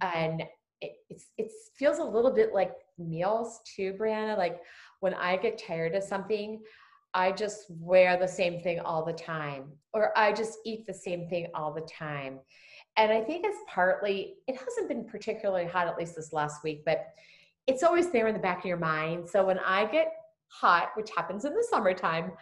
And 0.00 0.42
it 0.80 0.92
it's, 1.08 1.26
it 1.38 1.50
feels 1.78 1.98
a 1.98 2.04
little 2.04 2.32
bit 2.32 2.52
like 2.52 2.72
meals 2.98 3.60
too, 3.64 3.94
Brianna. 3.94 4.36
Like 4.36 4.60
when 5.00 5.14
I 5.14 5.36
get 5.36 5.62
tired 5.64 5.94
of 5.94 6.02
something, 6.02 6.60
I 7.14 7.30
just 7.30 7.66
wear 7.70 8.16
the 8.16 8.26
same 8.26 8.60
thing 8.60 8.80
all 8.80 9.04
the 9.04 9.12
time, 9.12 9.70
or 9.92 10.16
I 10.18 10.32
just 10.32 10.58
eat 10.64 10.84
the 10.86 10.94
same 10.94 11.28
thing 11.28 11.46
all 11.54 11.72
the 11.72 11.88
time. 11.98 12.40
And 12.96 13.12
I 13.12 13.20
think 13.20 13.44
it's 13.44 13.58
partly, 13.68 14.34
it 14.48 14.56
hasn't 14.56 14.88
been 14.88 15.04
particularly 15.04 15.66
hot, 15.66 15.86
at 15.86 15.96
least 15.96 16.16
this 16.16 16.32
last 16.32 16.64
week, 16.64 16.82
but 16.84 17.06
it's 17.66 17.82
always 17.82 18.10
there 18.10 18.26
in 18.26 18.34
the 18.34 18.40
back 18.40 18.58
of 18.58 18.64
your 18.64 18.76
mind. 18.76 19.28
So 19.28 19.44
when 19.46 19.58
I 19.60 19.84
get 19.86 20.12
hot, 20.48 20.90
which 20.96 21.10
happens 21.16 21.44
in 21.44 21.54
the 21.54 21.66
summertime, 21.68 22.32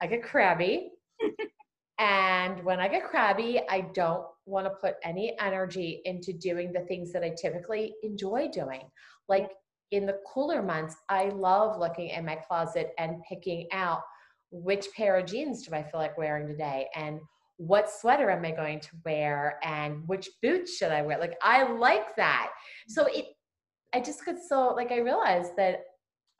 I 0.00 0.06
get 0.06 0.22
crabby. 0.22 0.90
and 1.98 2.62
when 2.64 2.80
I 2.80 2.88
get 2.88 3.04
crabby, 3.04 3.60
I 3.68 3.82
don't 3.94 4.26
want 4.46 4.66
to 4.66 4.70
put 4.70 4.96
any 5.02 5.36
energy 5.40 6.02
into 6.04 6.32
doing 6.32 6.72
the 6.72 6.80
things 6.80 7.12
that 7.12 7.22
I 7.22 7.34
typically 7.40 7.94
enjoy 8.02 8.48
doing. 8.48 8.82
Like 9.28 9.50
in 9.90 10.06
the 10.06 10.18
cooler 10.26 10.62
months, 10.62 10.96
I 11.08 11.28
love 11.28 11.78
looking 11.78 12.08
in 12.08 12.24
my 12.24 12.36
closet 12.36 12.92
and 12.98 13.22
picking 13.28 13.66
out 13.72 14.02
which 14.50 14.86
pair 14.96 15.16
of 15.16 15.26
jeans 15.26 15.66
do 15.66 15.74
I 15.74 15.82
feel 15.82 16.00
like 16.00 16.16
wearing 16.16 16.46
today 16.46 16.88
and 16.94 17.20
what 17.56 17.90
sweater 17.90 18.30
am 18.30 18.44
I 18.44 18.50
going 18.50 18.80
to 18.80 18.88
wear 19.04 19.58
and 19.62 20.02
which 20.06 20.28
boots 20.42 20.76
should 20.76 20.90
I 20.90 21.02
wear? 21.02 21.18
Like 21.18 21.36
I 21.42 21.72
like 21.72 22.16
that. 22.16 22.50
So 22.88 23.06
it 23.06 23.26
I 23.92 24.00
just 24.00 24.24
could 24.24 24.36
so 24.40 24.74
like 24.74 24.90
I 24.90 24.98
realized 24.98 25.52
that 25.56 25.82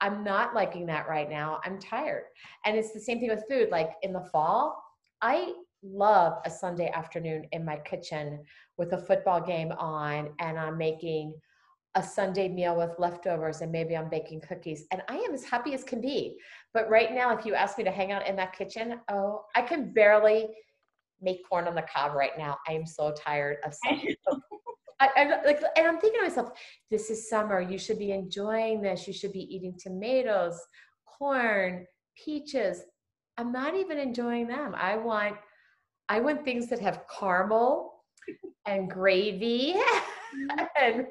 I'm 0.01 0.23
not 0.23 0.53
liking 0.53 0.85
that 0.87 1.07
right 1.07 1.29
now. 1.29 1.61
I'm 1.63 1.79
tired. 1.79 2.23
And 2.65 2.77
it's 2.77 2.91
the 2.91 2.99
same 2.99 3.19
thing 3.19 3.29
with 3.29 3.45
food. 3.49 3.69
Like 3.71 3.91
in 4.01 4.11
the 4.11 4.27
fall, 4.31 4.81
I 5.21 5.53
love 5.81 6.39
a 6.45 6.49
Sunday 6.49 6.91
afternoon 6.93 7.45
in 7.53 7.63
my 7.63 7.77
kitchen 7.77 8.43
with 8.77 8.91
a 8.93 8.97
football 8.97 9.39
game 9.39 9.71
on 9.73 10.31
and 10.39 10.59
I'm 10.59 10.77
making 10.77 11.33
a 11.95 12.03
Sunday 12.03 12.49
meal 12.49 12.75
with 12.75 12.91
leftovers 12.99 13.61
and 13.61 13.71
maybe 13.71 13.95
I'm 13.95 14.09
baking 14.09 14.41
cookies 14.41 14.85
and 14.91 15.01
I 15.07 15.15
am 15.15 15.33
as 15.33 15.45
happy 15.45 15.73
as 15.73 15.83
can 15.83 16.01
be. 16.01 16.37
But 16.73 16.89
right 16.89 17.13
now, 17.13 17.35
if 17.35 17.45
you 17.45 17.53
ask 17.53 17.77
me 17.77 17.85
to 17.85 17.91
hang 17.91 18.11
out 18.11 18.27
in 18.27 18.35
that 18.35 18.55
kitchen, 18.55 18.99
oh, 19.09 19.45
I 19.55 19.61
can 19.61 19.93
barely 19.93 20.49
make 21.21 21.47
corn 21.47 21.67
on 21.67 21.75
the 21.75 21.83
cob 21.83 22.13
right 22.13 22.37
now. 22.37 22.57
I 22.67 22.73
am 22.73 22.85
so 22.85 23.13
tired 23.13 23.57
of. 23.63 23.73
I, 24.99 25.09
I'm 25.17 25.29
like, 25.45 25.61
and 25.77 25.87
I'm 25.87 25.99
thinking 25.99 26.19
to 26.19 26.27
myself, 26.27 26.49
this 26.91 27.09
is 27.09 27.29
summer. 27.29 27.61
You 27.61 27.77
should 27.77 27.97
be 27.97 28.11
enjoying 28.11 28.81
this. 28.81 29.07
You 29.07 29.13
should 29.13 29.31
be 29.31 29.55
eating 29.55 29.75
tomatoes, 29.79 30.59
corn, 31.05 31.87
peaches. 32.17 32.81
I'm 33.37 33.53
not 33.53 33.75
even 33.75 33.97
enjoying 33.97 34.47
them. 34.47 34.75
I 34.75 34.97
want, 34.97 35.35
I 36.09 36.19
want 36.19 36.43
things 36.43 36.67
that 36.69 36.79
have 36.79 37.03
caramel 37.19 38.03
and 38.65 38.89
gravy 38.89 39.73
mm-hmm. 40.35 40.65
and 40.81 41.07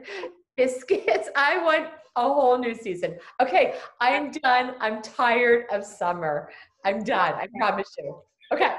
biscuits. 0.56 1.28
I 1.36 1.62
want 1.62 1.88
a 2.16 2.22
whole 2.22 2.58
new 2.58 2.74
season. 2.74 3.18
Okay, 3.40 3.74
I'm 4.00 4.30
done. 4.30 4.74
I'm 4.80 5.02
tired 5.02 5.66
of 5.70 5.84
summer. 5.84 6.50
I'm 6.84 7.02
done. 7.02 7.34
I 7.34 7.48
promise 7.58 7.92
you. 7.98 8.20
Okay. 8.52 8.72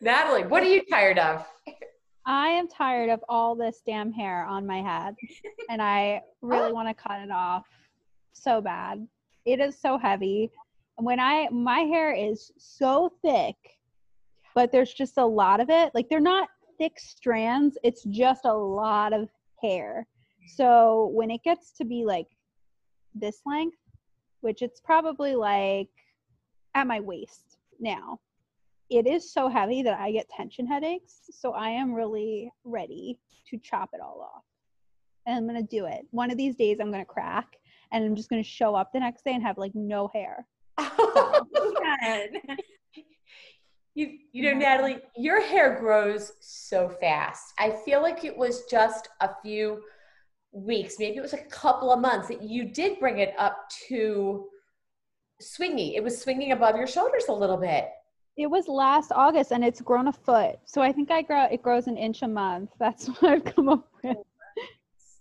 Natalie, 0.00 0.44
what 0.44 0.62
are 0.62 0.68
you 0.68 0.82
tired 0.90 1.18
of? 1.18 1.46
I 2.26 2.48
am 2.48 2.68
tired 2.68 3.08
of 3.08 3.20
all 3.28 3.54
this 3.54 3.82
damn 3.86 4.12
hair 4.12 4.44
on 4.44 4.66
my 4.66 4.82
head 4.82 5.14
and 5.70 5.80
I 5.80 6.22
really 6.42 6.72
want 6.72 6.88
to 6.88 6.94
cut 6.94 7.20
it 7.20 7.30
off 7.30 7.66
so 8.32 8.60
bad. 8.60 9.06
It 9.44 9.60
is 9.60 9.78
so 9.78 9.96
heavy. 9.96 10.50
When 10.96 11.20
I 11.20 11.48
my 11.50 11.80
hair 11.80 12.12
is 12.12 12.50
so 12.58 13.12
thick, 13.22 13.56
but 14.54 14.72
there's 14.72 14.92
just 14.92 15.18
a 15.18 15.24
lot 15.24 15.60
of 15.60 15.70
it. 15.70 15.92
Like 15.94 16.08
they're 16.08 16.20
not 16.20 16.48
thick 16.78 16.98
strands, 16.98 17.78
it's 17.84 18.02
just 18.04 18.44
a 18.44 18.52
lot 18.52 19.12
of 19.12 19.28
hair. 19.62 20.06
So 20.46 21.10
when 21.12 21.30
it 21.30 21.42
gets 21.42 21.72
to 21.72 21.84
be 21.84 22.04
like 22.04 22.28
this 23.14 23.40
length, 23.46 23.78
which 24.40 24.62
it's 24.62 24.80
probably 24.80 25.34
like 25.34 25.88
at 26.74 26.86
my 26.86 27.00
waist 27.00 27.58
now, 27.80 28.20
it 28.88 29.06
is 29.06 29.32
so 29.32 29.48
heavy 29.48 29.82
that 29.82 29.98
I 29.98 30.12
get 30.12 30.28
tension 30.28 30.66
headaches. 30.66 31.22
So 31.30 31.52
I 31.52 31.70
am 31.70 31.92
really 31.92 32.52
ready 32.64 33.18
to 33.50 33.58
chop 33.58 33.90
it 33.92 34.00
all 34.00 34.30
off. 34.34 34.44
And 35.26 35.36
I'm 35.36 35.48
going 35.48 35.60
to 35.60 35.76
do 35.76 35.86
it. 35.86 36.06
One 36.10 36.30
of 36.30 36.36
these 36.36 36.54
days 36.54 36.78
I'm 36.80 36.92
going 36.92 37.04
to 37.04 37.12
crack 37.12 37.56
and 37.90 38.04
I'm 38.04 38.14
just 38.14 38.30
going 38.30 38.42
to 38.42 38.48
show 38.48 38.74
up 38.74 38.92
the 38.92 39.00
next 39.00 39.24
day 39.24 39.32
and 39.32 39.42
have 39.42 39.58
like 39.58 39.74
no 39.74 40.08
hair. 40.14 40.46
Oh, 40.98 41.46
you, 43.94 44.18
you 44.32 44.42
know, 44.42 44.52
Natalie, 44.52 44.98
your 45.16 45.40
hair 45.40 45.80
grows 45.80 46.32
so 46.40 46.90
fast. 47.00 47.54
I 47.58 47.70
feel 47.70 48.02
like 48.02 48.24
it 48.24 48.36
was 48.36 48.66
just 48.70 49.08
a 49.22 49.30
few 49.42 49.80
weeks, 50.56 50.96
maybe 50.98 51.18
it 51.18 51.22
was 51.22 51.34
a 51.34 51.44
couple 51.44 51.92
of 51.92 52.00
months 52.00 52.28
that 52.28 52.42
you 52.42 52.64
did 52.64 52.98
bring 52.98 53.18
it 53.18 53.34
up 53.38 53.68
to 53.88 54.46
swingy. 55.42 55.94
It 55.94 56.02
was 56.02 56.20
swinging 56.20 56.52
above 56.52 56.76
your 56.76 56.86
shoulders 56.86 57.24
a 57.28 57.32
little 57.32 57.56
bit. 57.56 57.88
It 58.36 58.48
was 58.48 58.68
last 58.68 59.12
August 59.14 59.50
and 59.52 59.64
it's 59.64 59.80
grown 59.80 60.08
a 60.08 60.12
foot. 60.12 60.58
So 60.64 60.82
I 60.82 60.92
think 60.92 61.10
I 61.10 61.22
grow 61.22 61.44
it 61.44 61.62
grows 61.62 61.86
an 61.86 61.96
inch 61.96 62.22
a 62.22 62.28
month. 62.28 62.70
That's 62.78 63.06
what 63.06 63.24
I've 63.24 63.44
come 63.44 63.68
up 63.68 63.88
with. 64.02 64.16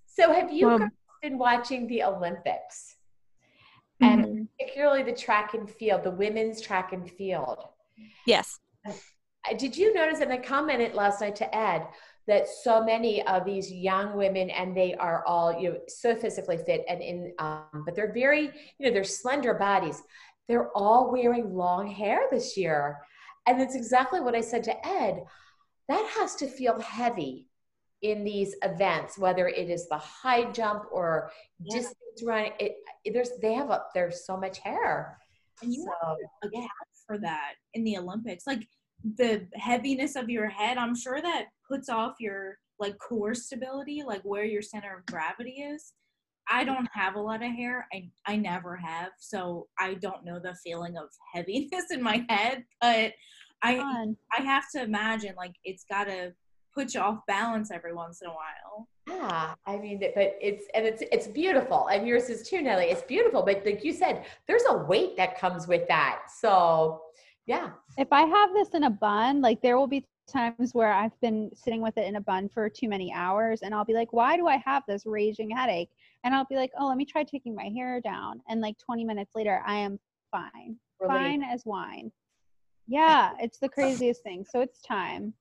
So 0.08 0.32
have 0.32 0.52
you 0.52 0.70
um, 0.70 0.92
been 1.22 1.38
watching 1.38 1.88
the 1.88 2.04
Olympics? 2.04 2.96
And 4.02 4.26
mm-hmm. 4.26 4.44
particularly 4.60 5.04
the 5.04 5.14
track 5.14 5.54
and 5.54 5.70
field, 5.70 6.04
the 6.04 6.12
women's 6.12 6.62
track 6.62 6.92
and 6.92 7.10
field. 7.10 7.60
Yes. 8.26 8.60
Did 9.58 9.78
you 9.78 9.94
notice, 9.94 10.20
and 10.20 10.34
I 10.34 10.38
commented 10.38 10.96
last 10.96 11.22
night 11.22 11.36
to 11.38 11.56
Ed, 11.56 11.88
that 12.28 12.48
so 12.48 12.84
many 12.84 13.26
of 13.28 13.46
these 13.46 13.72
young 13.72 14.16
women 14.16 14.50
and 14.50 14.76
they 14.76 14.96
are 14.96 15.24
all 15.26 15.60
you 15.60 15.70
know 15.70 15.78
so 15.88 16.16
physically 16.16 16.58
fit 16.58 16.84
and 16.90 17.02
in 17.02 17.34
um, 17.40 17.84
but 17.86 17.96
they're 17.96 18.14
very 18.14 18.52
you 18.78 18.86
know 18.86 18.92
they're 18.92 19.04
slender 19.04 19.54
bodies 19.54 20.02
they're 20.48 20.72
all 20.76 21.12
wearing 21.12 21.54
long 21.54 21.88
hair 21.88 22.22
this 22.32 22.58
year 22.58 23.00
and 23.48 23.62
it's 23.62 23.76
exactly 23.76 24.20
what 24.20 24.36
i 24.36 24.42
said 24.42 24.64
to 24.64 24.88
ed 24.88 25.24
that 25.88 26.06
has 26.18 26.36
to 26.36 26.48
feel 26.48 26.80
heavy 26.80 27.48
in 28.02 28.24
these 28.24 28.56
events 28.64 29.18
whether 29.18 29.48
it 29.48 29.70
is 29.70 29.88
the 29.88 29.98
high 29.98 30.50
jump 30.52 30.84
or 30.92 31.32
yeah. 31.60 31.78
distance 31.78 32.24
run 32.24 32.48
it, 32.60 32.76
it, 33.04 33.14
there's 33.14 33.32
they 33.42 33.54
have 33.54 33.70
a 33.70 33.84
there's 33.94 34.26
so 34.26 34.36
much 34.36 34.60
hair 34.60 35.18
and 35.62 35.74
you 35.74 35.84
so, 35.84 36.08
have 36.08 36.18
a 36.44 36.50
yeah. 36.52 36.68
for 37.08 37.18
that 37.18 37.54
in 37.74 37.84
the 37.84 37.98
olympics 37.98 38.46
like 38.48 38.68
the 39.18 39.48
heaviness 39.56 40.16
of 40.16 40.30
your 40.30 40.50
head 40.50 40.78
i'm 40.78 40.96
sure 40.96 41.22
that 41.22 41.46
puts 41.70 41.90
off 41.90 42.16
your 42.20 42.58
like 42.80 42.98
core 42.98 43.34
stability 43.34 44.04
like 44.06 44.22
where 44.24 44.46
your 44.46 44.62
center 44.62 44.98
of 44.98 45.06
gravity 45.06 45.62
is. 45.62 45.94
I 46.48 46.64
don't 46.64 46.88
have 46.94 47.16
a 47.16 47.20
lot 47.20 47.44
of 47.44 47.52
hair. 47.52 47.88
I 47.94 48.10
i 48.26 48.36
never 48.36 48.76
have 48.76 49.12
so 49.20 49.68
i 49.80 49.96
don't 49.96 50.26
know 50.26 50.40
the 50.40 50.56
feeling 50.64 50.98
of 50.98 51.10
heaviness 51.34 51.86
in 51.92 52.02
my 52.02 52.26
head 52.30 52.64
but 52.82 53.14
i 53.64 53.78
Fun. 53.78 54.16
i 54.38 54.42
have 54.42 54.66
to 54.76 54.84
imagine 54.84 55.34
like 55.38 55.56
it's 55.64 55.86
got 55.90 56.06
to 56.06 56.34
put 56.74 56.94
you 56.94 57.00
off 57.00 57.20
balance 57.26 57.72
every 57.72 57.94
once 57.94 58.22
in 58.22 58.28
a 58.28 58.32
while. 58.32 58.90
Yeah 59.08 59.54
i 59.66 59.78
mean 59.78 60.00
but 60.00 60.36
it's 60.42 60.66
and 60.76 60.86
it's 60.86 61.02
it's 61.12 61.28
beautiful 61.28 61.88
and 61.88 62.08
yours 62.08 62.30
is 62.30 62.48
too 62.48 62.62
nelly. 62.62 62.86
It's 62.86 63.04
beautiful 63.04 63.42
but 63.44 63.66
like 63.66 63.84
you 63.84 63.94
said 63.94 64.26
there's 64.48 64.64
a 64.70 64.78
weight 64.78 65.18
that 65.18 65.40
comes 65.40 65.68
with 65.68 65.88
that. 65.88 66.24
So 66.42 67.02
yeah. 67.46 67.72
If 67.98 68.08
I 68.12 68.24
have 68.24 68.54
this 68.54 68.70
in 68.70 68.84
a 68.84 68.90
bun, 68.90 69.42
like 69.42 69.62
there 69.62 69.78
will 69.78 69.88
be 69.88 70.06
times 70.28 70.74
where 70.74 70.92
I've 70.92 71.20
been 71.22 71.52
sitting 71.54 71.82
with 71.82 71.98
it 71.98 72.08
in 72.08 72.16
a 72.16 72.22
bun 72.22 72.50
for 72.50 72.70
too 72.70 72.90
many 72.90 73.14
hours 73.14 73.62
and 73.62 73.74
I'll 73.74 73.86
be 73.86 73.94
like, 73.94 74.12
why 74.12 74.38
do 74.38 74.48
I 74.48 74.58
have 74.58 74.84
this 74.88 75.06
raging 75.06 75.50
headache? 75.52 75.90
And 76.24 76.34
I'll 76.34 76.46
be 76.46 76.56
like, 76.56 76.72
oh, 76.80 76.88
let 76.88 76.98
me 76.98 77.06
try 77.06 77.24
taking 77.24 77.56
my 77.56 77.70
hair 77.76 78.02
down. 78.02 78.42
And 78.50 78.62
like 78.62 78.78
20 78.80 79.06
minutes 79.06 79.32
later, 79.36 79.62
I 79.66 79.76
am 79.76 80.00
fine. 80.32 80.78
Fine 81.06 81.44
as 81.44 81.64
wine. 81.66 82.12
Yeah, 82.88 83.32
it's 83.40 83.60
the 83.60 83.70
craziest 83.70 84.24
thing. 84.24 84.46
So 84.50 84.62
it's 84.62 84.82
time. 84.82 85.34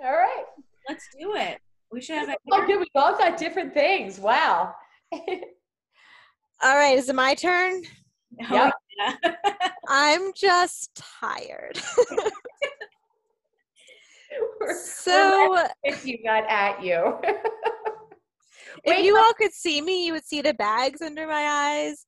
All 0.00 0.12
right. 0.12 0.44
Let's 0.88 1.08
do 1.18 1.34
it. 1.34 1.58
We 1.90 2.00
should 2.00 2.16
have 2.16 2.28
it. 2.28 2.38
Oh, 2.52 2.66
good. 2.66 2.80
We 2.80 2.86
both 2.94 3.18
got 3.18 3.36
different 3.36 3.72
things. 3.74 4.18
Wow. 4.18 4.74
All 5.12 5.24
right. 6.62 6.96
Is 6.96 7.08
it 7.08 7.14
my 7.14 7.34
turn? 7.34 7.82
Yeah. 8.38 8.70
I'm 9.88 10.32
just 10.34 10.90
tired. 11.20 11.76
so 14.82 15.66
if 15.82 16.06
you 16.06 16.22
got 16.22 16.44
at 16.48 16.82
you. 16.82 17.18
if 18.84 19.04
you 19.04 19.16
all 19.16 19.32
could 19.34 19.52
see 19.52 19.80
me, 19.80 20.06
you 20.06 20.12
would 20.12 20.24
see 20.24 20.42
the 20.42 20.54
bags 20.54 21.02
under 21.02 21.26
my 21.26 21.42
eyes. 21.42 22.06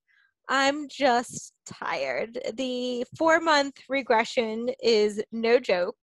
I'm 0.48 0.88
just 0.88 1.52
tired. 1.66 2.38
The 2.54 3.04
four 3.18 3.40
month 3.40 3.74
regression 3.88 4.70
is 4.82 5.22
no 5.32 5.58
joke. 5.58 5.96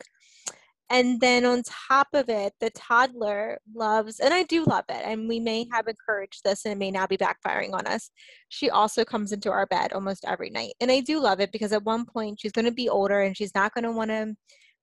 And 0.93 1.19
then 1.19 1.43
on 1.43 1.63
top 1.63 2.07
of 2.13 2.29
it, 2.29 2.53
the 2.59 2.69
toddler 2.69 3.59
loves, 3.73 4.19
and 4.19 4.31
I 4.31 4.43
do 4.43 4.63
love 4.63 4.85
it, 4.89 5.01
and 5.03 5.27
we 5.27 5.39
may 5.39 5.65
have 5.73 5.87
encouraged 5.87 6.41
this 6.45 6.65
and 6.65 6.71
it 6.71 6.77
may 6.77 6.91
now 6.91 7.07
be 7.07 7.17
backfiring 7.17 7.73
on 7.73 7.87
us. 7.87 8.11
She 8.49 8.69
also 8.69 9.03
comes 9.03 9.31
into 9.31 9.49
our 9.49 9.65
bed 9.65 9.91
almost 9.91 10.23
every 10.27 10.51
night. 10.51 10.75
And 10.79 10.91
I 10.91 10.99
do 10.99 11.19
love 11.19 11.39
it 11.39 11.51
because 11.51 11.73
at 11.73 11.83
one 11.83 12.05
point 12.05 12.39
she's 12.39 12.51
going 12.51 12.65
to 12.65 12.71
be 12.71 12.89
older 12.89 13.21
and 13.21 13.35
she's 13.35 13.55
not 13.55 13.73
going 13.73 13.85
to 13.85 13.91
want 13.91 14.11
to 14.11 14.35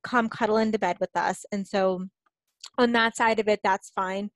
come 0.03 0.29
cuddle 0.29 0.57
into 0.57 0.81
bed 0.81 0.97
with 0.99 1.15
us. 1.15 1.45
And 1.53 1.65
so 1.65 2.07
on 2.77 2.91
that 2.93 3.17
side 3.17 3.39
of 3.39 3.47
it, 3.47 3.61
that's 3.63 3.91
fine. 3.91 4.31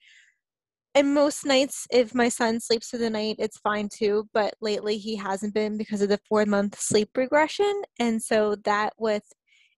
And 0.95 1.12
most 1.12 1.45
nights, 1.45 1.88
if 1.90 2.14
my 2.14 2.28
son 2.28 2.61
sleeps 2.61 2.88
through 2.90 3.00
the 3.00 3.11
night, 3.11 3.37
it's 3.40 3.59
fine 3.59 3.88
too. 3.93 4.28
But 4.33 4.54
lately, 4.61 4.97
he 4.97 5.16
hasn't 5.16 5.54
been 5.54 5.76
because 5.76 6.02
of 6.02 6.09
the 6.09 6.21
four 6.28 6.47
month 6.47 6.78
sleep 6.78 7.11
regression. 7.16 7.83
And 7.99 8.23
so 8.23 8.54
that 8.64 8.93
with 8.97 9.25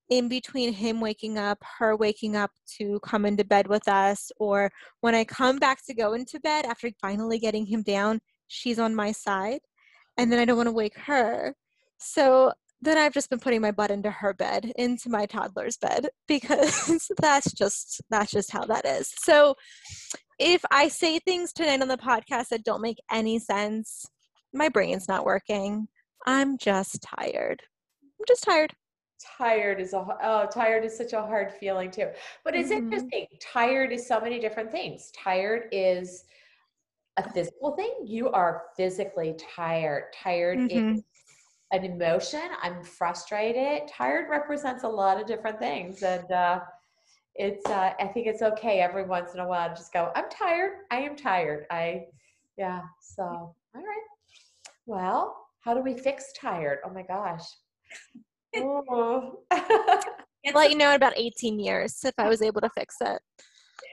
in 0.09 0.29
between 0.29 0.73
him 0.73 1.01
waking 1.01 1.39
up, 1.39 1.59
her 1.79 1.97
waking 1.97 2.37
up 2.37 2.51
to 2.79 3.01
come 3.01 3.25
into 3.25 3.45
bed 3.45 3.67
with 3.67 3.89
us, 3.89 4.31
or 4.39 4.71
when 5.01 5.15
I 5.15 5.25
come 5.25 5.59
back 5.59 5.85
to 5.87 5.95
go 5.95 6.13
into 6.15 6.41
bed 6.41 6.65
after 6.65 6.91
finally 7.01 7.39
getting 7.39 7.67
him 7.67 7.83
down, 7.83 8.21
she's 8.47 8.79
on 8.79 8.95
my 8.95 9.13
side. 9.13 9.61
And 10.17 10.31
then 10.31 10.39
I 10.39 10.45
don't 10.45 10.57
want 10.57 10.69
to 10.69 10.73
wake 10.73 10.97
her. 10.99 11.55
So 11.99 12.53
then 12.81 12.99
I've 12.99 13.13
just 13.13 13.31
been 13.31 13.41
putting 13.41 13.61
my 13.61 13.73
butt 13.73 13.91
into 13.91 14.11
her 14.11 14.33
bed, 14.33 14.73
into 14.77 15.09
my 15.09 15.27
toddler's 15.27 15.77
bed, 15.77 16.09
because 16.29 17.11
that's 17.21 17.53
just 17.53 18.01
that's 18.11 18.31
just 18.31 18.53
how 18.53 18.65
that 18.67 18.87
is. 18.87 19.13
So 19.19 19.55
if 20.39 20.63
I 20.71 20.89
say 20.89 21.19
things 21.19 21.53
tonight 21.53 21.83
on 21.83 21.89
the 21.89 21.97
podcast 21.97 22.49
that 22.49 22.65
don't 22.65 22.83
make 22.83 22.99
any 23.11 23.39
sense, 23.39 24.07
my 24.53 24.69
brain's 24.69 25.09
not 25.09 25.25
working. 25.25 25.89
I'm 26.27 26.59
just 26.59 27.03
tired. 27.03 27.63
I'm 28.03 28.25
just 28.27 28.45
tired 28.45 28.73
tired 29.21 29.81
is 29.81 29.93
a 29.93 30.07
oh 30.23 30.47
tired 30.53 30.85
is 30.85 30.97
such 30.97 31.13
a 31.13 31.21
hard 31.21 31.53
feeling 31.53 31.91
too. 31.91 32.09
But 32.45 32.55
it's 32.55 32.71
mm-hmm. 32.71 32.93
interesting 32.93 33.27
tired 33.41 33.93
is 33.93 34.07
so 34.07 34.21
many 34.21 34.39
different 34.39 34.71
things. 34.71 35.11
Tired 35.17 35.69
is 35.73 36.25
a 37.17 37.33
physical 37.33 37.73
thing. 37.73 37.95
You 38.05 38.31
are 38.31 38.65
physically 38.77 39.35
tired. 39.55 40.13
Tired 40.13 40.59
mm-hmm. 40.59 40.95
is 40.97 41.05
an 41.73 41.85
emotion. 41.85 42.43
I'm 42.63 42.83
frustrated. 42.83 43.89
Tired 43.89 44.29
represents 44.29 44.85
a 44.85 44.89
lot 44.89 45.21
of 45.21 45.27
different 45.27 45.59
things 45.59 46.03
and 46.03 46.31
uh 46.31 46.61
it's 47.39 47.67
uh 47.67 47.93
i 48.01 48.07
think 48.07 48.27
it's 48.27 48.41
okay 48.41 48.81
every 48.81 49.05
once 49.05 49.35
in 49.35 49.41
a 49.41 49.47
while 49.47 49.69
to 49.69 49.75
just 49.75 49.93
go 49.93 50.11
i'm 50.15 50.29
tired. 50.31 50.85
I 50.91 51.01
am 51.01 51.17
tired. 51.17 51.67
I 51.71 52.05
yeah 52.59 52.83
so 53.01 53.23
all 53.25 53.55
right. 53.75 54.07
Well 54.87 55.37
how 55.61 55.75
do 55.75 55.81
we 55.81 55.97
fix 55.99 56.33
tired? 56.33 56.79
Oh 56.85 56.91
my 56.91 57.03
gosh 57.03 57.43
Oh. 58.57 59.41
let 60.55 60.71
you 60.71 60.77
know 60.77 60.91
in 60.91 60.97
about 60.97 61.15
18 61.17 61.59
years 61.59 61.99
if 62.05 62.15
I 62.19 62.29
was 62.29 62.43
able 62.43 62.61
to 62.61 62.71
fix 62.71 62.97
it. 63.01 63.21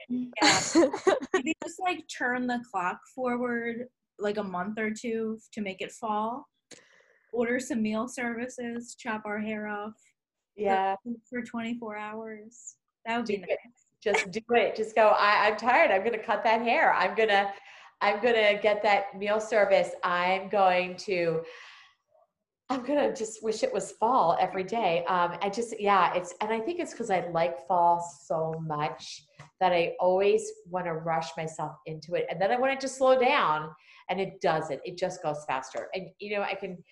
Yeah. 0.08 0.60
Maybe 1.34 1.54
just 1.62 1.80
like 1.80 2.04
turn 2.16 2.46
the 2.46 2.62
clock 2.70 2.98
forward 3.14 3.88
like 4.18 4.36
a 4.36 4.42
month 4.42 4.78
or 4.78 4.90
two 4.90 5.38
to 5.52 5.60
make 5.60 5.80
it 5.80 5.92
fall. 5.92 6.46
Order 7.32 7.58
some 7.58 7.82
meal 7.82 8.06
services, 8.06 8.94
chop 8.98 9.22
our 9.24 9.40
hair 9.40 9.66
off. 9.66 9.94
Yeah. 10.56 10.94
For 11.28 11.42
24 11.42 11.96
hours. 11.96 12.76
That 13.06 13.16
would 13.16 13.26
be 13.26 13.38
nice. 13.38 13.48
Just 14.02 14.30
do 14.30 14.40
it. 14.50 14.76
Just 14.76 14.94
go, 14.94 15.08
I, 15.08 15.48
I'm 15.48 15.56
tired. 15.56 15.90
I'm 15.90 16.04
going 16.04 16.12
to 16.12 16.24
cut 16.24 16.44
that 16.44 16.60
hair. 16.60 16.94
I'm 16.94 17.16
going 17.16 17.30
to 17.30 17.50
I'm 18.00 18.20
gonna 18.22 18.58
get 18.60 18.82
that 18.82 19.18
meal 19.18 19.40
service. 19.40 19.90
I'm 20.02 20.48
going 20.50 20.96
to 20.98 21.40
I'm 22.70 22.82
gonna 22.82 23.14
just 23.14 23.42
wish 23.42 23.62
it 23.62 23.72
was 23.72 23.92
fall 23.92 24.36
every 24.40 24.64
day. 24.64 25.04
Um, 25.06 25.36
I 25.42 25.50
just 25.50 25.78
yeah, 25.78 26.14
it's 26.14 26.34
and 26.40 26.50
I 26.50 26.60
think 26.60 26.80
it's 26.80 26.92
because 26.92 27.10
I 27.10 27.28
like 27.28 27.66
fall 27.66 28.00
so 28.00 28.54
much 28.66 29.22
that 29.60 29.72
I 29.72 29.92
always 30.00 30.50
want 30.70 30.86
to 30.86 30.94
rush 30.94 31.28
myself 31.36 31.76
into 31.86 32.14
it, 32.14 32.26
and 32.30 32.40
then 32.40 32.50
I 32.50 32.58
want 32.58 32.72
it 32.72 32.80
to 32.80 32.88
slow 32.88 33.18
down, 33.20 33.70
and 34.08 34.18
it 34.18 34.40
doesn't. 34.40 34.80
It 34.84 34.96
just 34.96 35.22
goes 35.22 35.44
faster, 35.46 35.88
and 35.94 36.06
you 36.18 36.36
know 36.36 36.42
I 36.42 36.54
can. 36.54 36.82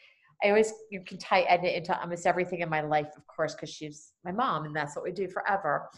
I 0.45 0.49
always 0.49 0.73
you 0.91 1.02
can 1.07 1.19
tie 1.19 1.43
Edna 1.43 1.69
into 1.69 1.99
almost 1.99 2.26
everything 2.26 2.61
in 2.61 2.69
my 2.69 2.83
life, 2.83 3.09
of 3.17 3.26
course, 3.26 3.55
because 3.55 3.71
she's 3.71 4.12
my 4.25 4.33
mom, 4.33 4.64
and 4.67 4.76
that's 4.76 4.95
what 4.95 5.05
we 5.05 5.12
do 5.12 5.29
forever. 5.29 5.88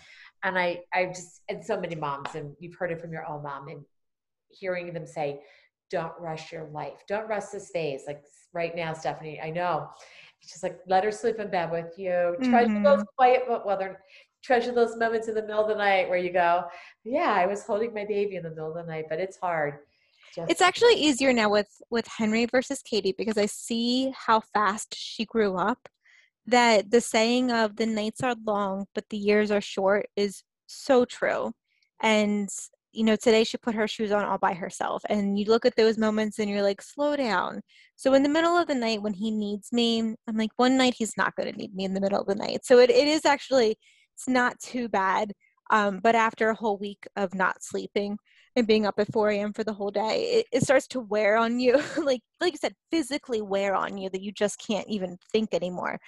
And 0.45 0.59
I, 0.59 0.81
I 0.93 1.07
just, 1.07 1.41
and 1.49 1.65
so 1.65 1.81
many 1.81 1.95
moms, 1.95 2.35
and 2.35 2.55
you've 2.61 2.75
heard 2.75 2.93
it 2.93 3.01
from 3.01 3.11
your 3.11 3.27
own 3.27 3.43
mom, 3.43 3.69
and 3.69 3.81
hearing 4.51 4.93
them 4.93 5.07
say, 5.07 5.41
"Don't 5.91 6.13
rush 6.19 6.53
your 6.53 6.65
life. 6.71 7.05
Don't 7.09 7.29
rush 7.29 7.47
this 7.47 7.71
phase." 7.71 8.03
Like 8.07 8.23
right 8.53 8.75
now, 8.75 8.93
Stephanie, 8.93 9.41
I 9.41 9.51
know. 9.51 9.89
She's 10.41 10.63
like, 10.63 10.79
let 10.87 11.05
her 11.05 11.11
sleep 11.11 11.39
in 11.39 11.51
bed 11.51 11.71
with 11.71 11.99
you. 11.99 12.37
Treasure 12.43 12.69
mm-hmm. 12.69 12.83
those 12.83 13.05
quiet, 13.17 13.45
well, 13.49 13.79
they're 13.79 14.01
treasure 14.43 14.73
those 14.73 14.97
moments 14.97 15.27
in 15.27 15.35
the 15.35 15.41
middle 15.41 15.63
of 15.63 15.69
the 15.69 15.75
night 15.75 16.09
where 16.09 16.19
you 16.19 16.31
go, 16.31 16.65
yeah, 17.03 17.33
I 17.33 17.47
was 17.47 17.65
holding 17.65 17.95
my 17.95 18.05
baby 18.05 18.37
in 18.37 18.43
the 18.43 18.51
middle 18.51 18.69
of 18.69 18.75
the 18.75 18.91
night, 18.91 19.07
but 19.09 19.19
it's 19.19 19.39
hard. 19.39 19.79
Just- 20.35 20.51
it's 20.51 20.61
actually 20.61 20.95
easier 20.95 21.33
now 21.33 21.49
with 21.49 21.71
with 21.91 22.07
Henry 22.07 22.45
versus 22.45 22.83
Katie 22.83 23.15
because 23.17 23.39
I 23.39 23.47
see 23.47 24.13
how 24.15 24.41
fast 24.41 24.95
she 24.95 25.25
grew 25.25 25.57
up. 25.57 25.89
That 26.47 26.91
the 26.91 27.01
saying 27.01 27.51
of 27.53 27.77
the 27.77 27.87
nights 27.87 28.23
are 28.23 28.37
long 28.47 28.87
but 28.95 29.09
the 29.09 29.17
years 29.17 29.51
are 29.51 29.63
short 29.63 30.09
is 30.15 30.43
so 30.67 31.07
true. 31.07 31.53
And 32.03 32.51
you 32.95 33.05
know, 33.05 33.17
today 33.17 33.45
she 33.45 33.57
put 33.59 33.75
her 33.75 33.89
shoes 33.89 34.13
on 34.13 34.25
all 34.25 34.39
by 34.39 34.55
herself. 34.55 35.03
And 35.09 35.39
you 35.39 35.47
look 35.47 35.67
at 35.67 35.77
those 35.77 35.99
moments 35.99 36.39
and 36.39 36.49
you're 36.49 36.63
like, 36.63 36.81
slow 36.81 37.17
down. 37.17 37.61
So 37.97 38.15
in 38.15 38.23
the 38.23 38.29
middle 38.29 38.57
of 38.57 38.69
the 38.69 38.75
night 38.75 39.03
when 39.03 39.15
he 39.15 39.31
needs 39.31 39.73
me, 39.73 40.01
I'm 40.01 40.37
like, 40.37 40.51
one 40.57 40.77
night 40.77 40.95
he's 40.97 41.17
not 41.17 41.35
going 41.37 41.53
to 41.53 41.59
need 41.59 41.75
me 41.75 41.85
in 41.85 41.95
the 41.95 42.01
middle 42.01 42.21
of 42.21 42.27
the 42.27 42.35
night. 42.35 42.65
So 42.65 42.79
it, 42.79 42.91
it 42.91 43.09
is 43.09 43.25
actually, 43.25 43.77
it's 44.15 44.29
not 44.29 44.59
too 44.61 44.89
bad. 44.89 45.33
Um, 45.71 46.01
but 46.03 46.15
after 46.15 46.51
a 46.51 46.55
whole 46.55 46.77
week 46.77 47.07
of 47.17 47.35
not 47.35 47.63
sleeping 47.63 48.19
and 48.55 48.67
being 48.67 48.87
up 48.87 48.95
at 48.99 49.13
4 49.13 49.31
a.m. 49.31 49.53
for 49.53 49.65
the 49.65 49.73
whole 49.73 49.91
day, 49.91 50.25
it, 50.41 50.47
it 50.53 50.63
starts 50.63 50.87
to 50.89 51.01
wear 51.01 51.37
on 51.37 51.59
you. 51.59 51.83
like, 52.03 52.21
like 52.41 52.53
you 52.53 52.59
said, 52.59 52.75
physically 52.91 53.41
wear 53.43 53.75
on 53.75 53.97
you 53.97 54.11
that 54.11 54.23
you 54.23 54.31
just 54.31 54.59
can't 54.65 54.87
even 54.89 55.17
think 55.33 55.55
anymore. 55.55 55.99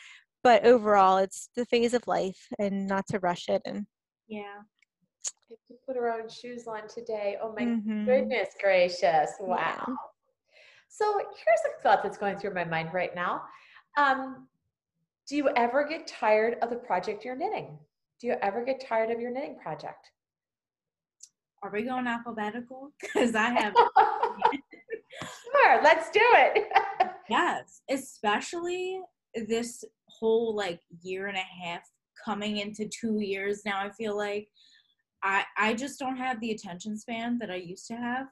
But 0.45 0.65
overall, 0.65 1.19
it's 1.19 1.49
the 1.57 1.67
phase 1.67 1.95
of 1.95 2.07
life 2.07 2.47
and 2.59 2.87
not 2.87 3.07
to 3.09 3.19
rush 3.19 3.49
it. 3.49 3.63
And 3.65 3.87
yeah, 4.29 4.61
to 5.49 5.75
put 5.87 5.97
her 5.97 6.11
own 6.11 6.29
shoes 6.29 6.67
on 6.67 6.89
today. 6.89 7.37
Oh 7.43 7.53
my 7.57 7.65
mm-hmm. 7.65 8.05
goodness 8.05 8.49
gracious. 8.61 9.31
Wow. 9.41 9.57
Yeah. 9.59 9.95
So 10.89 11.19
here's 11.19 11.61
a 11.79 11.83
thought 11.83 12.03
that's 12.03 12.19
going 12.19 12.39
through 12.39 12.55
my 12.55 12.65
mind 12.65 12.91
right 12.93 13.15
now. 13.15 13.43
Um, 13.97 14.47
do 15.29 15.37
you 15.37 15.49
ever 15.57 15.87
get 15.87 16.07
tired 16.07 16.57
of 16.63 16.71
the 16.71 16.77
project 16.77 17.25
you're 17.25 17.37
knitting? 17.37 17.79
Do 18.21 18.29
you 18.29 18.37
ever 18.43 18.65
get 18.65 18.85
tired 18.87 19.11
of 19.11 19.21
your 19.21 19.31
knitting 19.31 19.59
project? 19.63 20.11
Are 21.63 21.71
we 21.71 21.83
going 21.83 22.07
alphabetical? 22.07 22.93
Because 23.01 23.35
I 23.35 23.51
have. 23.51 23.75
sure, 25.23 25.83
let's 25.83 26.11
do 26.11 26.21
it. 26.23 26.69
yes, 27.29 27.83
especially 27.91 29.01
this 29.49 29.85
whole 30.07 30.55
like 30.55 30.81
year 31.03 31.27
and 31.27 31.37
a 31.37 31.65
half 31.65 31.83
coming 32.25 32.59
into 32.59 32.89
two 32.89 33.21
years 33.21 33.63
now. 33.65 33.81
I 33.81 33.91
feel 33.91 34.17
like 34.17 34.49
I, 35.27 35.45
I 35.59 35.75
just 35.75 35.99
don't 35.99 36.17
have 36.17 36.41
the 36.41 36.53
attention 36.53 36.97
span 36.97 37.39
that 37.41 37.51
I 37.51 37.57
used 37.57 37.89
to 37.89 37.97
have. 37.97 38.27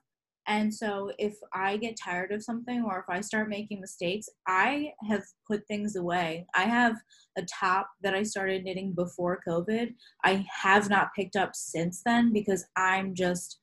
And 0.46 0.72
so 0.72 1.10
if 1.18 1.34
I 1.52 1.76
get 1.76 1.98
tired 2.02 2.30
of 2.30 2.44
something 2.44 2.84
or 2.84 3.00
if 3.00 3.06
I 3.08 3.20
start 3.20 3.48
making 3.48 3.80
mistakes, 3.80 4.28
I 4.46 4.92
have 5.08 5.22
put 5.50 5.66
things 5.66 5.96
away. 5.96 6.46
I 6.54 6.64
have 6.64 6.94
a 7.36 7.42
top 7.42 7.88
that 8.02 8.14
I 8.14 8.22
started 8.22 8.62
knitting 8.62 8.92
before 8.92 9.40
COVID. 9.46 9.92
I 10.24 10.46
have 10.62 10.88
not 10.88 11.14
picked 11.16 11.34
up 11.34 11.50
since 11.54 12.02
then 12.06 12.32
because 12.32 12.64
I'm 12.76 13.14
just 13.14 13.58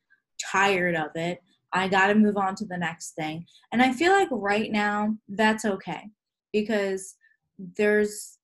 tired 0.51 0.95
of 0.95 1.11
it. 1.15 1.39
I 1.71 1.87
got 1.87 2.07
to 2.07 2.15
move 2.15 2.35
on 2.35 2.55
to 2.55 2.65
the 2.65 2.77
next 2.77 3.11
thing. 3.11 3.45
And 3.71 3.81
I 3.81 3.93
feel 3.93 4.11
like 4.11 4.27
right 4.29 4.71
now 4.71 5.15
that's 5.29 5.63
okay 5.63 6.09
because 6.51 7.15
there's 7.77 8.39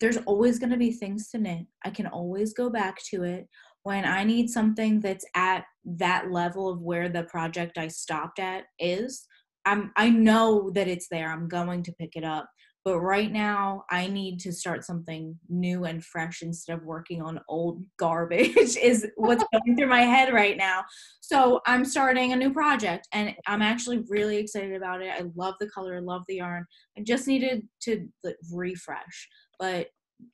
there's 0.00 0.18
always 0.18 0.60
going 0.60 0.70
to 0.70 0.76
be 0.76 0.92
things 0.92 1.28
to 1.28 1.38
knit. 1.38 1.66
I 1.84 1.90
can 1.90 2.06
always 2.06 2.54
go 2.54 2.70
back 2.70 2.98
to 3.10 3.24
it 3.24 3.48
when 3.82 4.04
I 4.04 4.24
need 4.24 4.48
something 4.48 5.00
that's 5.00 5.24
at 5.34 5.64
that 5.84 6.30
level 6.30 6.68
of 6.68 6.80
where 6.80 7.08
the 7.08 7.24
project 7.24 7.78
I 7.78 7.88
stopped 7.88 8.38
at 8.38 8.64
is, 8.78 9.26
I'm 9.64 9.92
I 9.96 10.08
know 10.10 10.70
that 10.74 10.88
it's 10.88 11.08
there. 11.10 11.30
I'm 11.30 11.48
going 11.48 11.82
to 11.84 11.92
pick 11.92 12.16
it 12.16 12.24
up. 12.24 12.48
But 12.84 12.98
right 12.98 13.30
now, 13.30 13.84
I 13.90 14.08
need 14.08 14.40
to 14.40 14.52
start 14.52 14.84
something 14.84 15.38
new 15.48 15.84
and 15.84 16.04
fresh 16.04 16.42
instead 16.42 16.78
of 16.78 16.84
working 16.84 17.22
on 17.22 17.40
old 17.48 17.84
garbage, 17.98 18.76
is 18.76 19.06
what's 19.16 19.44
going 19.52 19.76
through 19.76 19.86
my 19.88 20.02
head 20.02 20.32
right 20.32 20.56
now. 20.56 20.82
So 21.20 21.60
I'm 21.66 21.84
starting 21.84 22.32
a 22.32 22.36
new 22.36 22.52
project 22.52 23.06
and 23.12 23.34
I'm 23.46 23.62
actually 23.62 24.02
really 24.08 24.36
excited 24.36 24.74
about 24.74 25.00
it. 25.00 25.12
I 25.12 25.22
love 25.36 25.54
the 25.60 25.70
color, 25.70 25.96
I 25.96 26.00
love 26.00 26.22
the 26.26 26.36
yarn. 26.36 26.64
I 26.98 27.02
just 27.02 27.28
needed 27.28 27.68
to 27.82 28.08
refresh. 28.52 29.28
But 29.60 29.86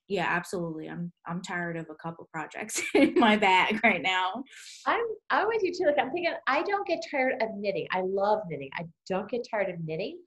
yeah, 0.08 0.26
absolutely. 0.28 0.88
I'm 0.88 1.12
I'm 1.26 1.42
tired 1.42 1.76
of 1.76 1.86
a 1.90 1.94
couple 1.94 2.28
projects 2.32 2.82
in 2.94 3.14
my 3.16 3.36
bag 3.36 3.80
right 3.84 4.02
now. 4.02 4.42
I'm 4.86 5.04
I'm 5.30 5.46
with 5.48 5.62
you 5.62 5.72
too. 5.72 5.86
Like 5.86 5.98
I'm 5.98 6.10
thinking, 6.10 6.34
I 6.46 6.62
don't 6.62 6.86
get 6.86 7.00
tired 7.10 7.34
of 7.42 7.48
knitting. 7.56 7.86
I 7.92 8.02
love 8.02 8.40
knitting. 8.48 8.70
I 8.78 8.84
don't 9.08 9.28
get 9.28 9.46
tired 9.50 9.68
of 9.68 9.76
knitting, 9.84 10.18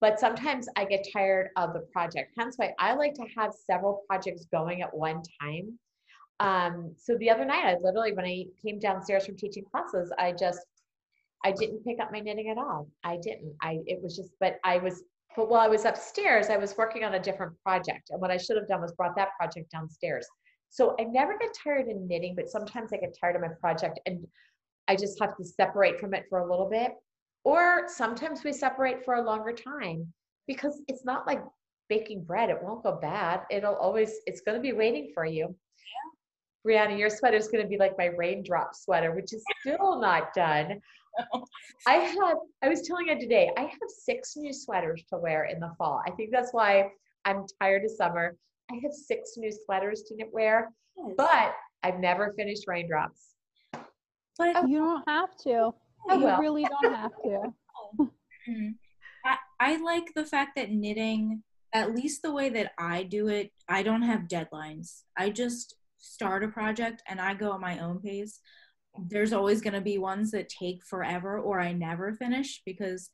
but 0.00 0.18
sometimes 0.18 0.68
I 0.76 0.84
get 0.84 1.06
tired 1.12 1.48
of 1.56 1.72
the 1.72 1.86
project. 1.92 2.32
Hence 2.38 2.56
why 2.56 2.72
I 2.78 2.94
like 2.94 3.14
to 3.14 3.24
have 3.36 3.52
several 3.70 4.02
projects 4.08 4.46
going 4.52 4.82
at 4.82 4.94
one 4.94 5.22
time. 5.40 5.78
Um, 6.40 6.94
so 6.96 7.16
the 7.18 7.30
other 7.30 7.44
night, 7.44 7.64
I 7.64 7.76
literally 7.80 8.12
when 8.12 8.24
I 8.24 8.44
came 8.64 8.78
downstairs 8.78 9.26
from 9.26 9.36
teaching 9.36 9.64
classes, 9.70 10.12
I 10.18 10.32
just 10.32 10.60
I 11.44 11.52
didn't 11.52 11.84
pick 11.84 12.00
up 12.00 12.10
my 12.12 12.20
knitting 12.20 12.50
at 12.50 12.58
all. 12.58 12.88
I 13.04 13.18
didn't. 13.22 13.54
I 13.62 13.78
it 13.86 14.00
was 14.02 14.16
just, 14.16 14.30
but 14.40 14.56
I 14.64 14.78
was 14.78 15.02
but 15.38 15.48
while 15.48 15.60
I 15.60 15.68
was 15.68 15.84
upstairs, 15.84 16.50
I 16.50 16.56
was 16.56 16.76
working 16.76 17.04
on 17.04 17.14
a 17.14 17.20
different 17.20 17.52
project. 17.62 18.10
And 18.10 18.20
what 18.20 18.32
I 18.32 18.36
should 18.36 18.56
have 18.56 18.66
done 18.66 18.80
was 18.80 18.92
brought 18.94 19.14
that 19.14 19.28
project 19.38 19.70
downstairs. 19.70 20.26
So 20.68 20.96
I 20.98 21.04
never 21.04 21.38
get 21.38 21.54
tired 21.62 21.86
in 21.86 22.08
knitting, 22.08 22.34
but 22.34 22.48
sometimes 22.48 22.92
I 22.92 22.96
get 22.96 23.16
tired 23.18 23.36
of 23.36 23.42
my 23.42 23.54
project 23.60 24.00
and 24.04 24.26
I 24.88 24.96
just 24.96 25.20
have 25.20 25.36
to 25.36 25.44
separate 25.44 26.00
from 26.00 26.12
it 26.12 26.24
for 26.28 26.40
a 26.40 26.50
little 26.50 26.68
bit. 26.68 26.90
Or 27.44 27.84
sometimes 27.86 28.42
we 28.42 28.52
separate 28.52 29.04
for 29.04 29.14
a 29.14 29.22
longer 29.22 29.52
time 29.52 30.12
because 30.48 30.82
it's 30.88 31.04
not 31.04 31.24
like 31.24 31.40
baking 31.88 32.24
bread. 32.24 32.50
It 32.50 32.60
won't 32.60 32.82
go 32.82 32.98
bad. 33.00 33.42
It'll 33.48 33.76
always, 33.76 34.16
it's 34.26 34.40
going 34.40 34.56
to 34.56 34.62
be 34.62 34.72
waiting 34.72 35.12
for 35.14 35.24
you. 35.24 35.54
Yeah. 36.68 36.86
Brianna, 36.86 36.98
your 36.98 37.10
sweater 37.10 37.36
is 37.36 37.48
going 37.48 37.62
to 37.62 37.68
be 37.68 37.78
like 37.78 37.96
my 37.98 38.06
raindrop 38.06 38.74
sweater, 38.74 39.14
which 39.14 39.32
is 39.32 39.44
still 39.60 40.00
not 40.00 40.34
done. 40.34 40.80
I 41.86 41.94
have, 41.94 42.36
I 42.62 42.68
was 42.68 42.82
telling 42.82 43.08
you 43.08 43.18
today, 43.18 43.50
I 43.56 43.62
have 43.62 43.88
six 43.88 44.36
new 44.36 44.52
sweaters 44.52 45.02
to 45.10 45.18
wear 45.18 45.44
in 45.44 45.60
the 45.60 45.72
fall. 45.78 46.00
I 46.06 46.10
think 46.12 46.30
that's 46.32 46.52
why 46.52 46.90
I'm 47.24 47.44
tired 47.60 47.84
of 47.84 47.90
summer. 47.90 48.36
I 48.70 48.74
have 48.82 48.92
six 48.92 49.32
new 49.36 49.50
sweaters 49.50 50.02
to 50.08 50.14
wear, 50.32 50.70
yes. 50.96 51.14
but 51.16 51.54
I've 51.82 51.98
never 51.98 52.32
finished 52.36 52.64
raindrops. 52.66 53.34
But 53.72 54.56
oh. 54.56 54.66
you 54.66 54.78
don't 54.78 55.08
have 55.08 55.36
to. 55.44 55.72
Oh, 56.08 56.18
you 56.18 56.24
well. 56.24 56.40
really 56.40 56.64
don't 56.64 56.94
have 56.94 57.16
to. 57.22 57.54
Mm-hmm. 57.98 58.68
I, 59.24 59.36
I 59.58 59.76
like 59.82 60.14
the 60.14 60.24
fact 60.24 60.52
that 60.56 60.70
knitting, 60.70 61.42
at 61.72 61.94
least 61.94 62.22
the 62.22 62.32
way 62.32 62.48
that 62.50 62.72
I 62.78 63.02
do 63.02 63.28
it, 63.28 63.52
I 63.68 63.82
don't 63.82 64.02
have 64.02 64.28
deadlines. 64.28 65.02
I 65.16 65.30
just 65.30 65.74
start 65.98 66.44
a 66.44 66.48
project 66.48 67.02
and 67.08 67.20
I 67.20 67.34
go 67.34 67.54
at 67.54 67.60
my 67.60 67.78
own 67.78 68.00
pace 68.00 68.40
there's 69.06 69.32
always 69.32 69.60
going 69.60 69.74
to 69.74 69.80
be 69.80 69.98
ones 69.98 70.30
that 70.32 70.48
take 70.48 70.84
forever 70.84 71.38
or 71.38 71.60
I 71.60 71.72
never 71.72 72.14
finish 72.14 72.62
because 72.64 73.10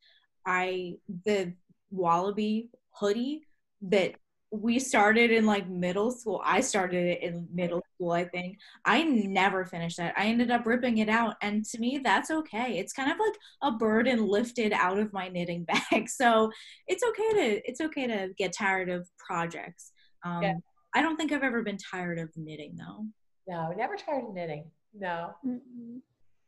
I 0.46 0.94
the 1.24 1.54
wallaby 1.90 2.70
hoodie 2.90 3.42
that 3.82 4.14
we 4.50 4.78
started 4.78 5.32
in 5.32 5.46
like 5.46 5.68
middle 5.68 6.12
school. 6.12 6.40
I 6.44 6.60
started 6.60 7.04
it 7.04 7.22
in 7.22 7.48
middle 7.52 7.82
school, 7.94 8.12
I 8.12 8.24
think. 8.24 8.58
I 8.84 9.02
never 9.02 9.64
finished 9.64 9.96
that. 9.96 10.14
I 10.16 10.26
ended 10.26 10.52
up 10.52 10.64
ripping 10.64 10.98
it 10.98 11.08
out. 11.08 11.34
And 11.42 11.64
to 11.66 11.78
me, 11.80 12.00
that's 12.02 12.30
okay. 12.30 12.78
It's 12.78 12.92
kind 12.92 13.10
of 13.10 13.18
like 13.18 13.34
a 13.62 13.76
burden 13.76 14.24
lifted 14.24 14.72
out 14.72 14.98
of 14.98 15.12
my 15.12 15.28
knitting 15.28 15.64
bag. 15.64 16.08
So 16.08 16.52
it's 16.86 17.02
okay 17.02 17.32
to 17.32 17.68
it's 17.68 17.80
okay 17.80 18.06
to 18.06 18.28
get 18.38 18.52
tired 18.52 18.90
of 18.90 19.08
projects. 19.18 19.90
Um, 20.24 20.42
yeah. 20.42 20.54
I 20.94 21.02
don't 21.02 21.16
think 21.16 21.32
I've 21.32 21.42
ever 21.42 21.62
been 21.62 21.78
tired 21.78 22.18
of 22.18 22.30
knitting 22.36 22.76
though. 22.76 23.06
No, 23.46 23.72
never 23.76 23.96
tired 23.96 24.24
of 24.24 24.34
knitting. 24.34 24.70
No. 24.94 25.34
Mm-mm. 25.44 26.00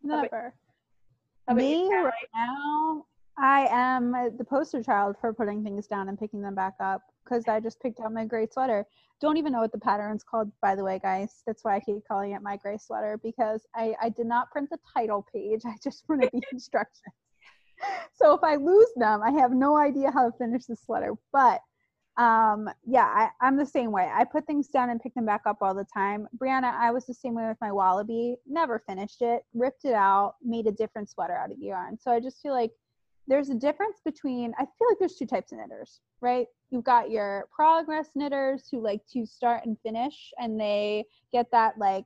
Never. 0.02 0.54
Me 1.52 1.88
right 1.92 2.12
now, 2.34 3.04
I 3.38 3.68
am 3.70 4.12
the 4.36 4.44
poster 4.44 4.82
child 4.82 5.16
for 5.20 5.32
putting 5.32 5.62
things 5.62 5.86
down 5.86 6.08
and 6.08 6.18
picking 6.18 6.40
them 6.40 6.54
back 6.54 6.74
up 6.80 7.02
because 7.24 7.46
I 7.48 7.60
just 7.60 7.80
picked 7.80 8.00
out 8.00 8.12
my 8.12 8.24
gray 8.24 8.46
sweater. 8.50 8.86
Don't 9.20 9.36
even 9.36 9.52
know 9.52 9.60
what 9.60 9.72
the 9.72 9.78
pattern's 9.78 10.24
called, 10.24 10.50
by 10.60 10.74
the 10.74 10.84
way, 10.84 10.98
guys. 11.02 11.42
That's 11.46 11.64
why 11.64 11.76
I 11.76 11.80
keep 11.80 11.96
calling 12.06 12.32
it 12.32 12.42
my 12.42 12.56
gray 12.56 12.78
sweater 12.78 13.18
because 13.22 13.66
I, 13.74 13.94
I 14.00 14.08
did 14.08 14.26
not 14.26 14.50
print 14.50 14.70
the 14.70 14.78
title 14.96 15.26
page. 15.32 15.62
I 15.66 15.74
just 15.82 16.06
printed 16.06 16.30
the 16.32 16.42
instructions. 16.52 17.14
so 18.14 18.34
if 18.34 18.42
I 18.42 18.56
lose 18.56 18.90
them, 18.96 19.22
I 19.22 19.30
have 19.32 19.52
no 19.52 19.76
idea 19.76 20.10
how 20.10 20.30
to 20.30 20.36
finish 20.36 20.64
the 20.66 20.76
sweater. 20.76 21.12
But 21.32 21.60
um, 22.16 22.70
yeah, 22.86 23.04
I, 23.04 23.28
I'm 23.46 23.56
the 23.56 23.66
same 23.66 23.92
way. 23.92 24.10
I 24.12 24.24
put 24.24 24.46
things 24.46 24.68
down 24.68 24.88
and 24.88 25.00
pick 25.00 25.14
them 25.14 25.26
back 25.26 25.42
up 25.44 25.58
all 25.60 25.74
the 25.74 25.86
time. 25.92 26.26
Brianna, 26.38 26.74
I 26.74 26.90
was 26.90 27.04
the 27.04 27.14
same 27.14 27.34
way 27.34 27.46
with 27.46 27.58
my 27.60 27.70
wallaby. 27.70 28.36
Never 28.46 28.78
finished 28.78 29.20
it, 29.20 29.42
ripped 29.54 29.84
it 29.84 29.92
out, 29.92 30.36
made 30.42 30.66
a 30.66 30.72
different 30.72 31.10
sweater 31.10 31.36
out 31.36 31.52
of 31.52 31.58
yarn. 31.58 31.98
So 31.98 32.10
I 32.10 32.20
just 32.20 32.40
feel 32.40 32.52
like 32.52 32.72
there's 33.28 33.50
a 33.50 33.54
difference 33.54 34.00
between. 34.04 34.54
I 34.58 34.62
feel 34.62 34.88
like 34.88 34.98
there's 34.98 35.16
two 35.16 35.26
types 35.26 35.52
of 35.52 35.58
knitters, 35.58 36.00
right? 36.20 36.46
You've 36.70 36.84
got 36.84 37.10
your 37.10 37.48
progress 37.54 38.08
knitters 38.14 38.68
who 38.70 38.80
like 38.80 39.02
to 39.12 39.26
start 39.26 39.66
and 39.66 39.76
finish, 39.82 40.32
and 40.38 40.58
they 40.58 41.04
get 41.32 41.50
that 41.50 41.76
like 41.76 42.04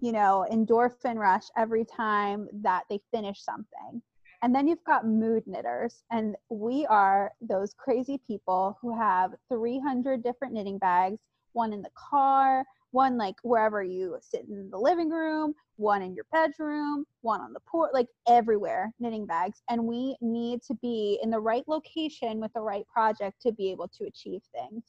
you 0.00 0.12
know 0.12 0.46
endorphin 0.52 1.16
rush 1.16 1.44
every 1.56 1.84
time 1.84 2.48
that 2.52 2.84
they 2.88 3.00
finish 3.10 3.42
something 3.42 4.02
and 4.42 4.54
then 4.54 4.68
you've 4.68 4.84
got 4.84 5.06
mood 5.06 5.42
knitters, 5.46 6.02
and 6.10 6.36
we 6.48 6.86
are 6.86 7.32
those 7.40 7.74
crazy 7.74 8.20
people 8.26 8.78
who 8.80 8.96
have 8.96 9.34
300 9.48 10.22
different 10.22 10.54
knitting 10.54 10.78
bags, 10.78 11.18
one 11.52 11.72
in 11.72 11.82
the 11.82 11.90
car, 11.96 12.64
one 12.92 13.18
like 13.18 13.34
wherever 13.42 13.82
you 13.82 14.16
sit 14.20 14.46
in 14.48 14.70
the 14.70 14.78
living 14.78 15.10
room, 15.10 15.54
one 15.76 16.02
in 16.02 16.14
your 16.14 16.24
bedroom, 16.32 17.04
one 17.20 17.40
on 17.40 17.52
the 17.52 17.60
porch, 17.60 17.90
like 17.92 18.06
everywhere, 18.26 18.92
knitting 18.98 19.26
bags. 19.26 19.62
And 19.68 19.84
we 19.84 20.16
need 20.20 20.62
to 20.62 20.74
be 20.74 21.18
in 21.22 21.30
the 21.30 21.40
right 21.40 21.64
location 21.66 22.40
with 22.40 22.52
the 22.54 22.60
right 22.60 22.86
project 22.86 23.42
to 23.42 23.52
be 23.52 23.70
able 23.70 23.88
to 23.88 24.04
achieve 24.04 24.40
things. 24.54 24.84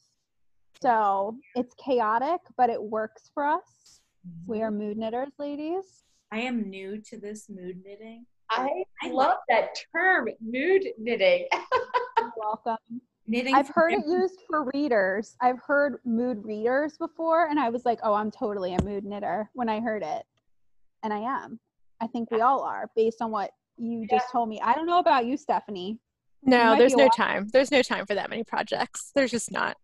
So 0.82 1.36
it's 1.54 1.74
chaotic, 1.74 2.40
but 2.56 2.70
it 2.70 2.82
works 2.82 3.30
for 3.34 3.46
us. 3.46 4.00
We 4.46 4.58
Mm-hmm. 4.58 4.62
are 4.62 4.70
mood 4.70 4.96
knitters, 4.96 5.32
ladies. 5.38 6.04
I 6.32 6.40
am 6.40 6.70
new 6.70 7.00
to 7.02 7.18
this 7.18 7.48
mood 7.50 7.82
knitting. 7.84 8.26
I 8.50 8.82
I 9.02 9.08
love 9.10 9.38
that 9.48 9.76
term, 9.94 10.28
mood 10.40 10.84
knitting. 10.98 11.46
You're 12.18 12.32
welcome. 12.36 12.76
Knitting. 13.26 13.54
I've 13.54 13.68
for 13.68 13.74
heard 13.74 13.92
it 13.92 14.06
used 14.06 14.42
for 14.48 14.68
readers. 14.74 15.36
I've 15.40 15.60
heard 15.64 15.98
mood 16.04 16.44
readers 16.44 16.96
before, 16.98 17.46
and 17.46 17.60
I 17.60 17.70
was 17.70 17.84
like, 17.84 18.00
oh, 18.02 18.14
I'm 18.14 18.30
totally 18.30 18.74
a 18.74 18.82
mood 18.82 19.04
knitter 19.04 19.48
when 19.54 19.68
I 19.68 19.80
heard 19.80 20.02
it. 20.02 20.24
And 21.02 21.12
I 21.12 21.18
am. 21.18 21.60
I 22.00 22.08
think 22.08 22.30
we 22.30 22.40
all 22.40 22.62
are 22.62 22.90
based 22.96 23.22
on 23.22 23.30
what 23.30 23.50
you 23.76 24.06
just 24.10 24.26
told 24.32 24.48
me. 24.48 24.60
I 24.60 24.74
don't 24.74 24.86
know 24.86 24.98
about 24.98 25.26
you, 25.26 25.36
Stephanie. 25.36 25.98
No, 26.42 26.70
might 26.70 26.78
there's 26.78 26.96
no 26.96 27.04
wa- 27.04 27.10
time. 27.10 27.48
There's 27.52 27.70
no 27.70 27.82
time 27.82 28.06
for 28.06 28.14
that 28.14 28.30
many 28.30 28.42
projects. 28.42 29.12
There's 29.14 29.30
just 29.30 29.52
not. 29.52 29.76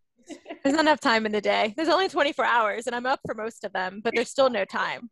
There's 0.65 0.75
not 0.75 0.81
enough 0.81 1.01
time 1.01 1.25
in 1.25 1.33
the 1.33 1.41
day. 1.41 1.73
There's 1.77 1.89
only 1.89 2.09
24 2.09 2.45
hours, 2.45 2.87
and 2.87 2.97
I'm 2.97 3.07
up 3.07 3.21
for 3.25 3.35
most 3.35 3.63
of 3.63 3.73
them, 3.73 4.01
but 4.03 4.15
there's 4.15 4.31
still 4.31 4.51
no 4.51 4.65
time. 4.65 5.11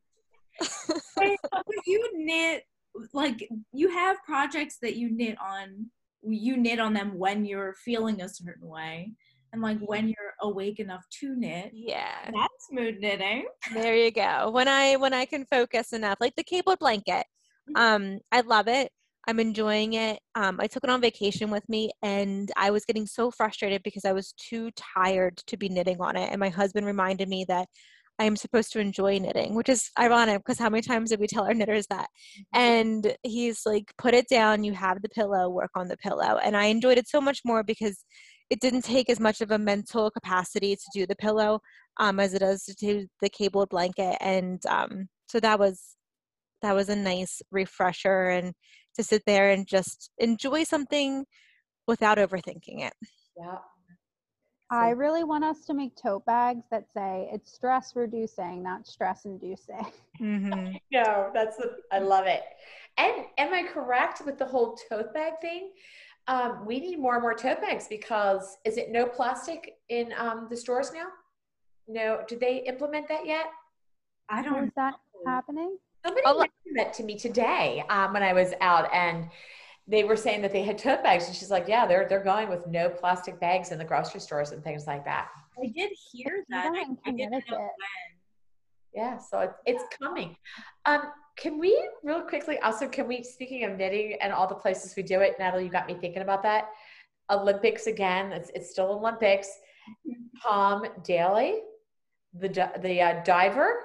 Wait, 1.16 1.38
but 1.52 1.64
you 1.86 2.10
knit 2.14 2.64
like 3.12 3.48
you 3.72 3.88
have 3.90 4.22
projects 4.24 4.78
that 4.82 4.96
you 4.96 5.10
knit 5.10 5.36
on. 5.40 5.90
You 6.26 6.56
knit 6.56 6.80
on 6.80 6.94
them 6.94 7.18
when 7.18 7.44
you're 7.44 7.74
feeling 7.84 8.22
a 8.22 8.28
certain 8.28 8.66
way, 8.66 9.12
and 9.52 9.60
like 9.60 9.78
when 9.80 10.08
you're 10.08 10.34
awake 10.40 10.80
enough 10.80 11.04
to 11.20 11.36
knit. 11.36 11.70
Yeah. 11.74 12.24
That's 12.24 12.68
mood 12.70 12.98
knitting. 13.00 13.46
There 13.74 13.94
you 13.94 14.10
go. 14.10 14.50
When 14.50 14.68
I 14.68 14.96
when 14.96 15.12
I 15.12 15.26
can 15.26 15.44
focus 15.44 15.92
enough, 15.92 16.18
like 16.20 16.34
the 16.36 16.44
cable 16.44 16.76
blanket. 16.76 17.26
Um, 17.76 18.18
I 18.30 18.42
love 18.42 18.68
it. 18.68 18.90
I'm 19.26 19.40
enjoying 19.40 19.94
it. 19.94 20.20
Um, 20.34 20.58
I 20.60 20.66
took 20.66 20.84
it 20.84 20.90
on 20.90 21.00
vacation 21.00 21.50
with 21.50 21.66
me, 21.68 21.90
and 22.02 22.50
I 22.56 22.70
was 22.70 22.84
getting 22.84 23.06
so 23.06 23.30
frustrated 23.30 23.82
because 23.82 24.04
I 24.04 24.12
was 24.12 24.32
too 24.32 24.70
tired 24.76 25.38
to 25.46 25.56
be 25.56 25.68
knitting 25.68 26.00
on 26.00 26.16
it. 26.16 26.28
And 26.30 26.38
my 26.38 26.50
husband 26.50 26.86
reminded 26.86 27.28
me 27.28 27.46
that 27.48 27.68
I 28.18 28.24
am 28.24 28.36
supposed 28.36 28.72
to 28.72 28.80
enjoy 28.80 29.18
knitting, 29.18 29.54
which 29.54 29.68
is 29.68 29.90
ironic 29.98 30.38
because 30.38 30.58
how 30.58 30.70
many 30.70 30.82
times 30.82 31.10
did 31.10 31.20
we 31.20 31.26
tell 31.26 31.44
our 31.44 31.54
knitters 31.54 31.86
that? 31.88 32.08
And 32.52 33.16
he's 33.22 33.62
like, 33.66 33.92
"Put 33.98 34.14
it 34.14 34.28
down. 34.28 34.64
You 34.64 34.72
have 34.74 35.02
the 35.02 35.08
pillow. 35.08 35.48
Work 35.50 35.72
on 35.74 35.88
the 35.88 35.96
pillow." 35.96 36.38
And 36.38 36.56
I 36.56 36.66
enjoyed 36.66 36.98
it 36.98 37.08
so 37.08 37.20
much 37.20 37.40
more 37.44 37.64
because 37.64 38.04
it 38.50 38.60
didn't 38.60 38.82
take 38.82 39.10
as 39.10 39.20
much 39.20 39.40
of 39.40 39.50
a 39.50 39.58
mental 39.58 40.10
capacity 40.10 40.76
to 40.76 40.90
do 40.94 41.06
the 41.06 41.16
pillow 41.16 41.60
um, 41.98 42.20
as 42.20 42.34
it 42.34 42.40
does 42.40 42.64
to 42.64 42.74
do 42.74 43.06
the 43.20 43.28
cabled 43.30 43.70
blanket, 43.70 44.16
and 44.20 44.64
um, 44.66 45.08
so 45.28 45.40
that 45.40 45.58
was 45.58 45.96
that 46.62 46.74
was 46.74 46.88
a 46.88 46.96
nice 46.96 47.42
refresher 47.50 48.30
and 48.30 48.54
to 48.96 49.02
sit 49.02 49.22
there 49.26 49.50
and 49.50 49.66
just 49.66 50.10
enjoy 50.18 50.64
something 50.64 51.24
without 51.86 52.18
overthinking 52.18 52.86
it. 52.86 52.94
Yeah. 53.36 53.58
I 54.70 54.90
really 54.90 55.24
want 55.24 55.44
us 55.44 55.64
to 55.66 55.74
make 55.74 55.94
tote 55.94 56.24
bags 56.24 56.64
that 56.70 56.86
say 56.92 57.28
it's 57.32 57.52
stress 57.52 57.94
reducing, 57.94 58.62
not 58.62 58.86
stress 58.86 59.24
inducing. 59.24 59.86
Mm-hmm. 60.20 60.76
No, 60.92 61.30
that's 61.34 61.56
the, 61.56 61.76
I 61.92 61.98
love 61.98 62.26
it. 62.26 62.42
And 62.96 63.24
am 63.38 63.52
I 63.52 63.64
correct 63.64 64.22
with 64.24 64.38
the 64.38 64.44
whole 64.44 64.78
tote 64.88 65.12
bag 65.12 65.34
thing? 65.40 65.72
Um, 66.28 66.64
we 66.64 66.80
need 66.80 66.98
more 66.98 67.14
and 67.14 67.22
more 67.22 67.34
tote 67.34 67.60
bags 67.60 67.86
because 67.88 68.56
is 68.64 68.76
it 68.76 68.90
no 68.90 69.06
plastic 69.06 69.76
in 69.88 70.12
um, 70.16 70.46
the 70.48 70.56
stores 70.56 70.92
now? 70.94 71.06
No, 71.86 72.22
did 72.26 72.40
they 72.40 72.58
implement 72.66 73.08
that 73.08 73.26
yet? 73.26 73.46
I 74.30 74.42
don't. 74.42 74.64
Is 74.64 74.70
that 74.76 74.94
happening? 75.26 75.76
Somebody 76.04 76.24
A 76.26 76.32
lo- 76.32 76.38
mentioned 76.38 76.76
that 76.76 76.94
to 76.94 77.02
me 77.02 77.18
today 77.18 77.84
um, 77.90 78.12
when 78.12 78.22
I 78.22 78.32
was 78.32 78.52
out, 78.60 78.92
and 78.92 79.28
they 79.86 80.04
were 80.04 80.16
saying 80.16 80.42
that 80.42 80.52
they 80.52 80.62
had 80.62 80.78
tote 80.78 81.02
bags, 81.02 81.26
and 81.26 81.36
she's 81.36 81.50
like, 81.50 81.68
"Yeah, 81.68 81.86
they're 81.86 82.08
they're 82.08 82.24
going 82.24 82.48
with 82.48 82.66
no 82.66 82.88
plastic 82.88 83.38
bags 83.40 83.70
in 83.70 83.78
the 83.78 83.84
grocery 83.84 84.20
stores 84.20 84.52
and 84.52 84.62
things 84.62 84.86
like 84.86 85.04
that." 85.04 85.28
I 85.62 85.66
did 85.66 85.92
hear 86.12 86.44
that. 86.48 86.72
Yeah, 86.74 86.84
I, 87.06 87.08
I 87.08 87.12
didn't 87.12 87.30
know 87.32 87.40
when. 87.48 87.68
Yeah, 88.94 89.18
so 89.18 89.40
it's 89.40 89.58
it's 89.66 89.84
coming. 89.98 90.36
Um, 90.86 91.02
can 91.36 91.58
we 91.58 91.88
real 92.02 92.22
quickly 92.22 92.58
also 92.60 92.88
can 92.88 93.08
we 93.08 93.22
speaking 93.22 93.64
of 93.64 93.76
knitting 93.76 94.16
and 94.20 94.32
all 94.32 94.46
the 94.46 94.54
places 94.54 94.94
we 94.96 95.02
do 95.02 95.20
it, 95.20 95.34
Natalie, 95.38 95.64
you 95.64 95.70
got 95.70 95.86
me 95.86 95.94
thinking 95.94 96.22
about 96.22 96.42
that. 96.44 96.68
Olympics 97.30 97.86
again. 97.86 98.32
It's 98.32 98.50
it's 98.54 98.70
still 98.70 98.90
Olympics. 98.90 99.48
Tom 100.42 100.86
Daley, 101.02 101.60
the 102.34 102.48
the 102.80 103.00
uh, 103.00 103.22
diver. 103.24 103.80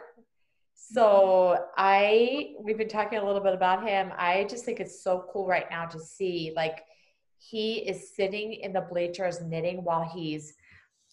So 0.82 1.66
I 1.78 2.54
we've 2.60 2.78
been 2.78 2.88
talking 2.88 3.20
a 3.20 3.26
little 3.26 3.42
bit 3.42 3.54
about 3.54 3.88
him. 3.88 4.12
I 4.18 4.46
just 4.50 4.66
think 4.66 4.80
it's 4.80 5.04
so 5.04 5.26
cool 5.32 5.46
right 5.46 5.66
now 5.70 5.86
to 5.86 6.00
see 6.00 6.54
like 6.56 6.84
he 7.38 7.78
is 7.80 8.16
sitting 8.16 8.54
in 8.54 8.74
the 8.74 8.82
bleachers 8.82 9.42
knitting 9.42 9.84
while 9.84 10.04
he's 10.04 10.54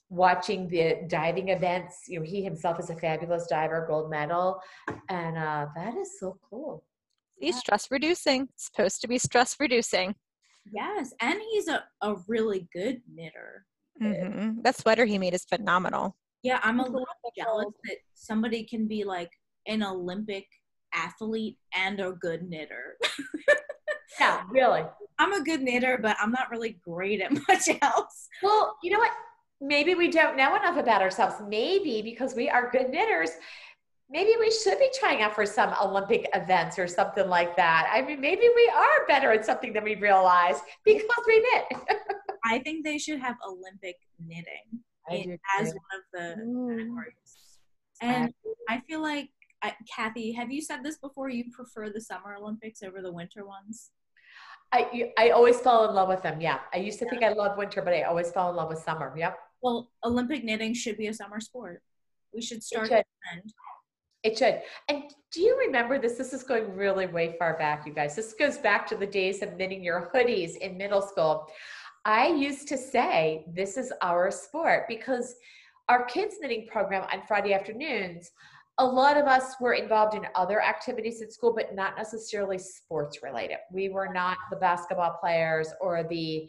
watching 0.08 0.68
the 0.68 1.04
diving 1.08 1.48
events. 1.48 2.04
You 2.08 2.20
know, 2.20 2.24
he 2.24 2.42
himself 2.42 2.78
is 2.80 2.90
a 2.90 2.96
fabulous 2.96 3.46
diver, 3.48 3.84
gold 3.88 4.10
medal, 4.10 4.60
and 5.08 5.36
uh, 5.36 5.66
that 5.74 5.94
is 5.96 6.18
so 6.18 6.38
cool. 6.48 6.84
See, 7.40 7.52
stress 7.52 7.90
reducing. 7.90 8.48
It's 8.54 8.66
supposed 8.66 9.00
to 9.02 9.08
be 9.08 9.18
stress 9.18 9.56
reducing. 9.60 10.14
Yes, 10.72 11.12
and 11.20 11.38
he's 11.50 11.68
a, 11.68 11.84
a 12.00 12.16
really 12.28 12.66
good 12.72 13.02
knitter. 13.12 13.66
hmm 14.00 14.60
That 14.62 14.76
sweater 14.76 15.04
he 15.04 15.18
made 15.18 15.34
is 15.34 15.44
phenomenal. 15.44 16.16
Yeah, 16.42 16.60
I'm 16.62 16.80
a 16.80 16.84
little 16.84 17.00
Olympic 17.00 17.36
jealous 17.36 17.74
that 17.84 17.96
somebody 18.14 18.64
can 18.64 18.86
be 18.88 19.04
like 19.04 19.30
an 19.66 19.82
Olympic 19.82 20.46
athlete 20.94 21.58
and 21.74 22.00
a 22.00 22.12
good 22.12 22.48
knitter. 22.48 22.96
Yeah, 24.18 24.44
really. 24.50 24.82
I'm 25.18 25.32
a 25.32 25.44
good 25.44 25.62
knitter, 25.62 25.98
but 26.00 26.16
I'm 26.20 26.30
not 26.30 26.50
really 26.50 26.78
great 26.82 27.20
at 27.20 27.32
much 27.48 27.68
else. 27.82 28.28
Well, 28.42 28.76
you 28.82 28.90
know 28.90 28.98
what? 28.98 29.12
Maybe 29.60 29.94
we 29.94 30.10
don't 30.10 30.36
know 30.36 30.54
enough 30.54 30.76
about 30.76 31.02
ourselves. 31.02 31.34
Maybe 31.46 32.02
because 32.02 32.34
we 32.34 32.48
are 32.48 32.70
good 32.70 32.90
knitters, 32.90 33.30
maybe 34.10 34.32
we 34.38 34.50
should 34.50 34.78
be 34.78 34.90
trying 34.98 35.22
out 35.22 35.34
for 35.34 35.46
some 35.46 35.74
Olympic 35.82 36.28
events 36.34 36.78
or 36.78 36.86
something 36.86 37.28
like 37.28 37.56
that. 37.56 37.90
I 37.92 38.02
mean, 38.02 38.20
maybe 38.20 38.48
we 38.54 38.72
are 38.74 39.06
better 39.08 39.32
at 39.32 39.44
something 39.44 39.72
than 39.72 39.84
we 39.84 39.96
realize 39.96 40.60
because 40.84 41.04
we 41.26 41.40
knit. 41.52 41.80
I 42.44 42.60
think 42.60 42.84
they 42.84 42.98
should 42.98 43.18
have 43.20 43.36
Olympic 43.46 43.96
knitting 44.24 44.80
in- 45.10 45.38
as 45.58 45.74
one 45.74 46.34
of 46.34 46.36
the 46.36 46.42
Ooh. 46.42 46.68
categories. 46.68 47.58
And 48.02 48.32
I 48.68 48.80
feel 48.88 49.02
like, 49.02 49.30
I, 49.62 49.74
Kathy, 49.94 50.32
have 50.32 50.50
you 50.50 50.60
said 50.60 50.82
this 50.82 50.98
before? 50.98 51.28
You 51.28 51.44
prefer 51.52 51.90
the 51.90 52.00
Summer 52.00 52.36
Olympics 52.36 52.82
over 52.82 53.02
the 53.02 53.12
winter 53.12 53.46
ones? 53.46 53.90
I, 54.72 55.12
I 55.16 55.30
always 55.30 55.60
fall 55.60 55.88
in 55.88 55.94
love 55.94 56.08
with 56.08 56.22
them. 56.22 56.40
Yeah. 56.40 56.58
I 56.74 56.78
used 56.78 56.98
to 56.98 57.08
think 57.08 57.22
I 57.22 57.30
loved 57.30 57.56
winter, 57.56 57.82
but 57.82 57.94
I 57.94 58.02
always 58.02 58.30
fell 58.32 58.50
in 58.50 58.56
love 58.56 58.68
with 58.68 58.80
summer. 58.80 59.14
Yep. 59.16 59.38
Well, 59.62 59.90
Olympic 60.04 60.44
knitting 60.44 60.74
should 60.74 60.98
be 60.98 61.06
a 61.06 61.14
summer 61.14 61.40
sport. 61.40 61.82
We 62.34 62.42
should 62.42 62.62
start 62.62 62.88
should. 62.88 62.96
that. 62.96 63.06
It 64.22 64.36
should. 64.36 64.60
And 64.88 65.04
do 65.32 65.40
you 65.40 65.56
remember 65.58 65.98
this? 65.98 66.14
This 66.14 66.32
is 66.32 66.42
going 66.42 66.74
really 66.74 67.06
way 67.06 67.36
far 67.38 67.56
back, 67.56 67.86
you 67.86 67.92
guys. 67.92 68.16
This 68.16 68.32
goes 68.32 68.58
back 68.58 68.86
to 68.88 68.96
the 68.96 69.06
days 69.06 69.40
of 69.40 69.56
knitting 69.56 69.84
your 69.84 70.10
hoodies 70.12 70.56
in 70.56 70.76
middle 70.76 71.02
school. 71.02 71.46
I 72.04 72.28
used 72.28 72.68
to 72.68 72.76
say, 72.76 73.44
this 73.48 73.76
is 73.76 73.92
our 74.02 74.30
sport 74.30 74.86
because 74.88 75.36
our 75.88 76.04
kids' 76.04 76.36
knitting 76.40 76.66
program 76.66 77.06
on 77.12 77.22
Friday 77.26 77.54
afternoons, 77.54 78.32
a 78.78 78.84
lot 78.84 79.16
of 79.16 79.26
us 79.26 79.54
were 79.60 79.72
involved 79.72 80.14
in 80.14 80.26
other 80.34 80.62
activities 80.62 81.22
at 81.22 81.32
school, 81.32 81.54
but 81.54 81.74
not 81.74 81.96
necessarily 81.96 82.58
sports 82.58 83.22
related. 83.22 83.58
We 83.72 83.88
were 83.88 84.08
not 84.12 84.36
the 84.50 84.56
basketball 84.56 85.16
players 85.20 85.68
or 85.80 86.04
the 86.04 86.48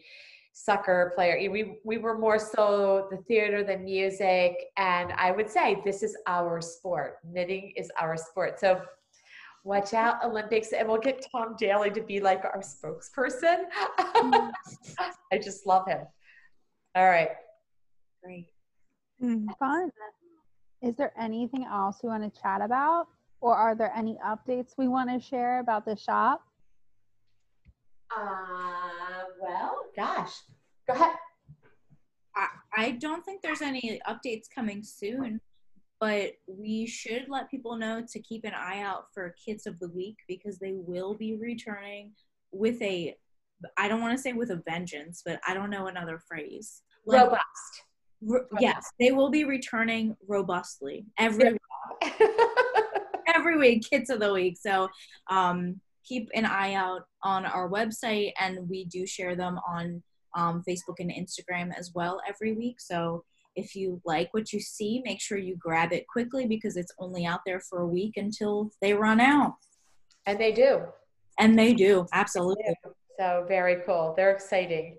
soccer 0.52 1.14
player. 1.16 1.50
We, 1.50 1.78
we 1.86 1.98
were 1.98 2.18
more 2.18 2.40
so 2.40 3.08
the 3.12 3.18
theater, 3.28 3.64
the 3.64 3.78
music. 3.78 4.56
And 4.78 5.14
I 5.14 5.32
would 5.32 5.50
say 5.50 5.82
this 5.86 6.04
is 6.04 6.18
our 6.28 6.60
sport. 6.60 7.18
Knitting 7.24 7.74
is 7.78 7.92
our 8.00 8.18
sport. 8.18 8.60
So 8.60 8.82
Watch 9.68 9.94
out, 9.94 10.24
Olympics, 10.24 10.72
and 10.72 10.88
we'll 10.88 10.98
get 10.98 11.28
Tom 11.30 11.58
Daley 11.60 11.90
to 11.92 12.02
be 12.02 12.22
like 12.22 12.46
our 12.46 12.62
spokesperson. 12.62 13.66
I 14.00 15.38
just 15.44 15.66
love 15.66 15.86
him. 15.86 16.06
All 16.96 17.10
right. 17.10 17.32
Great. 18.24 18.48
Mm, 19.22 19.46
fun. 19.60 19.92
Is 20.82 20.96
there 20.96 21.14
anything 21.20 21.66
else 21.66 21.98
we 22.04 22.10
want 22.10 22.32
to 22.32 22.42
chat 22.42 22.62
about? 22.62 23.08
Or 23.42 23.56
are 23.56 23.76
there 23.76 23.92
any 23.96 24.18
updates 24.26 24.74
we 24.78 24.88
want 24.88 25.10
to 25.10 25.20
share 25.20 25.60
about 25.60 25.86
the 25.86 25.96
shop? 25.96 26.42
Uh, 28.16 29.26
well, 29.42 29.76
gosh, 29.96 30.32
go 30.88 30.94
ahead. 30.94 31.16
I, 32.36 32.48
I 32.76 32.92
don't 32.92 33.26
think 33.26 33.42
there's 33.42 33.62
any 33.62 34.00
updates 34.08 34.46
coming 34.54 34.84
soon, 34.84 35.42
but 36.00 36.34
we 36.48 36.86
should 36.88 37.26
let 37.28 37.52
people 37.52 37.76
know 37.76 38.04
to 38.08 38.20
keep 38.20 38.46
an 38.46 38.54
eye 38.56 38.82
out 38.82 39.06
for 39.14 39.36
Kits 39.44 39.66
of 39.66 39.80
the 39.80 39.90
Week 39.90 40.18
because 40.28 40.58
they 40.58 40.74
will 40.74 41.16
be 41.16 41.36
returning 41.36 42.12
with 42.52 42.82
a, 42.82 43.16
I 43.76 43.88
don't 43.88 44.02
want 44.02 44.16
to 44.16 44.22
say 44.22 44.34
with 44.34 44.52
a 44.52 44.62
vengeance, 44.68 45.22
but 45.26 45.40
I 45.48 45.54
don't 45.54 45.70
know 45.70 45.88
another 45.88 46.20
phrase. 46.28 46.82
Like, 47.06 47.24
Robust. 47.24 47.84
R- 48.30 48.48
yes, 48.60 48.92
they 49.00 49.12
will 49.12 49.30
be 49.30 49.44
returning 49.44 50.16
robustly 50.28 51.06
every 51.18 51.58
every 53.36 53.58
week, 53.58 53.86
Kits 53.90 54.10
of 54.10 54.20
the 54.20 54.34
Week. 54.34 54.58
So 54.60 54.88
um, 55.30 55.80
keep 56.04 56.30
an 56.34 56.46
eye 56.46 56.74
out 56.74 57.04
on 57.24 57.46
our 57.46 57.70
website, 57.70 58.34
and 58.40 58.68
we 58.70 58.86
do 58.86 59.06
share 59.06 59.36
them 59.36 59.60
on 59.68 60.02
um, 60.36 60.64
Facebook 60.68 61.00
and 61.00 61.12
Instagram 61.12 61.78
as 61.78 61.92
well 61.94 62.22
every 62.28 62.54
week. 62.54 62.80
So 62.80 63.24
if 63.56 63.76
you 63.76 64.00
like 64.06 64.34
what 64.34 64.54
you 64.54 64.60
see, 64.60 65.02
make 65.04 65.20
sure 65.20 65.38
you 65.38 65.56
grab 65.58 65.92
it 65.92 66.08
quickly 66.08 66.46
because 66.46 66.78
it's 66.78 66.94
only 67.00 67.26
out 67.26 67.42
there 67.46 67.60
for 67.60 67.80
a 67.80 67.88
week 67.88 68.14
until 68.16 68.72
they 68.82 68.94
run 68.94 69.20
out. 69.20 69.56
And 70.26 70.40
they 70.40 70.52
do. 70.52 70.82
And 71.40 71.58
they 71.58 71.74
do, 71.74 72.06
absolutely. 72.14 72.64
So 73.20 73.46
very 73.48 73.82
cool. 73.86 74.14
They're 74.16 74.32
exciting. 74.32 74.98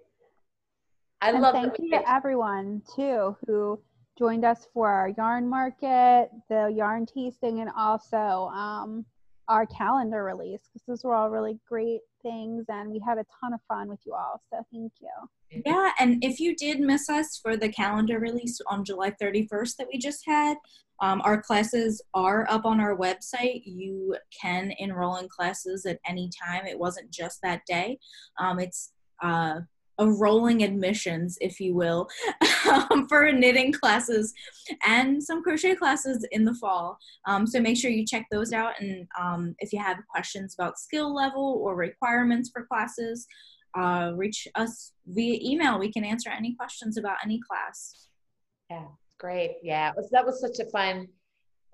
I 1.21 1.31
and 1.31 1.41
love 1.41 1.53
thank 1.53 1.73
that 1.73 1.81
we 1.81 1.89
you 1.89 1.99
to 1.99 2.11
everyone 2.11 2.83
too 2.95 3.37
who 3.47 3.81
joined 4.19 4.45
us 4.45 4.67
for 4.73 4.89
our 4.89 5.11
yarn 5.17 5.49
market, 5.49 6.31
the 6.49 6.73
yarn 6.75 7.07
tasting, 7.07 7.61
and 7.61 7.71
also 7.77 8.51
um, 8.55 9.05
our 9.49 9.67
calendar 9.67 10.25
release 10.25 10.61
because 10.67 10.85
those 10.87 11.05
were 11.05 11.15
all 11.15 11.31
really 11.31 11.59
great 11.69 12.01
things, 12.23 12.67
and 12.69 12.91
we 12.91 13.01
had 13.05 13.19
a 13.19 13.25
ton 13.41 13.53
of 13.53 13.61
fun 13.69 13.89
with 13.89 14.01
you 14.05 14.13
all. 14.15 14.41
So 14.51 14.65
thank 14.73 14.93
you. 15.01 15.63
Yeah, 15.65 15.91
and 15.99 16.23
if 16.23 16.41
you 16.41 16.55
did 16.55 16.81
miss 16.81 17.09
us 17.09 17.39
for 17.43 17.57
the 17.57 17.69
calendar 17.71 18.19
release 18.19 18.61
on 18.67 18.85
July 18.85 19.13
31st 19.23 19.77
that 19.79 19.89
we 19.93 19.99
just 19.99 20.23
had, 20.27 20.57
um, 21.01 21.23
our 21.25 21.41
classes 21.41 22.03
are 22.13 22.47
up 22.51 22.65
on 22.65 22.81
our 22.81 22.97
website. 22.97 23.63
You 23.65 24.17
can 24.41 24.73
enroll 24.79 25.17
in 25.17 25.29
classes 25.29 25.87
at 25.87 26.01
any 26.07 26.31
time. 26.45 26.67
It 26.67 26.79
wasn't 26.79 27.11
just 27.11 27.39
that 27.43 27.63
day. 27.67 27.99
Um, 28.39 28.59
it's 28.59 28.93
uh, 29.23 29.61
a 29.99 30.09
rolling 30.09 30.63
admissions, 30.63 31.37
if 31.41 31.61
you 31.61 31.75
will, 31.75 32.09
um, 32.71 33.07
for 33.09 33.31
knitting 33.33 33.73
classes 33.73 34.33
and 34.87 35.23
some 35.23 35.43
crochet 35.43 35.75
classes 35.75 36.27
in 36.31 36.45
the 36.45 36.55
fall. 36.55 36.99
Um, 37.27 37.47
so 37.47 37.61
make 37.61 37.77
sure 37.77 37.91
you 37.91 38.07
check 38.07 38.27
those 38.31 38.53
out. 38.53 38.75
And 38.81 39.07
um, 39.19 39.55
if 39.59 39.73
you 39.73 39.81
have 39.81 39.99
questions 40.09 40.55
about 40.59 40.79
skill 40.79 41.15
level 41.15 41.61
or 41.63 41.75
requirements 41.75 42.51
for 42.53 42.65
classes, 42.67 43.27
uh, 43.77 44.13
reach 44.15 44.49
us 44.55 44.93
via 45.07 45.39
email. 45.43 45.79
We 45.79 45.93
can 45.93 46.05
answer 46.05 46.31
any 46.31 46.55
questions 46.55 46.97
about 46.97 47.19
any 47.25 47.41
class. 47.49 48.09
Yeah, 48.71 48.87
great. 49.19 49.57
Yeah, 49.63 49.93
was, 49.97 50.09
that 50.11 50.25
was 50.25 50.41
such 50.41 50.59
a 50.65 50.71
fun. 50.71 51.09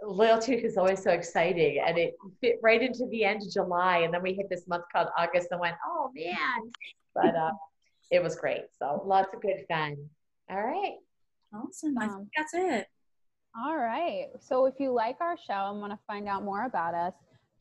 Loyalty 0.03 0.55
is 0.65 0.77
always 0.77 1.03
so 1.03 1.11
exciting, 1.11 1.83
and 1.85 1.99
it 1.99 2.15
fit 2.41 2.57
right 2.63 2.83
into 2.83 3.07
the 3.11 3.25
end 3.25 3.43
of 3.43 3.53
July, 3.53 3.99
and 3.99 4.13
then 4.13 4.23
we 4.23 4.35
hit 4.35 4.49
this 4.51 4.67
month 4.67 4.85
called 4.93 5.09
August, 5.17 5.49
and 5.51 5.61
went, 5.61 5.77
oh 5.87 6.11
man! 6.15 6.73
But 7.15 7.37
uh, 7.37 7.53
it 8.15 8.23
was 8.23 8.37
great. 8.37 8.63
So 8.79 9.03
lots 9.05 9.35
of 9.35 9.43
good 9.43 9.65
fun. 9.69 9.97
All 10.49 10.63
right. 10.63 10.95
Awesome. 11.53 11.99
I 11.99 12.09
think 12.09 12.29
that's 12.37 12.55
it. 12.55 12.87
All 13.57 13.77
right. 13.77 14.29
So 14.41 14.67
if 14.67 14.75
you 14.79 14.93
like 14.93 15.17
our 15.21 15.37
show 15.37 15.71
and 15.71 15.81
want 15.81 15.93
to 15.93 15.99
find 16.07 16.29
out 16.29 16.45
more 16.45 16.65
about 16.65 16.95
us, 16.95 17.15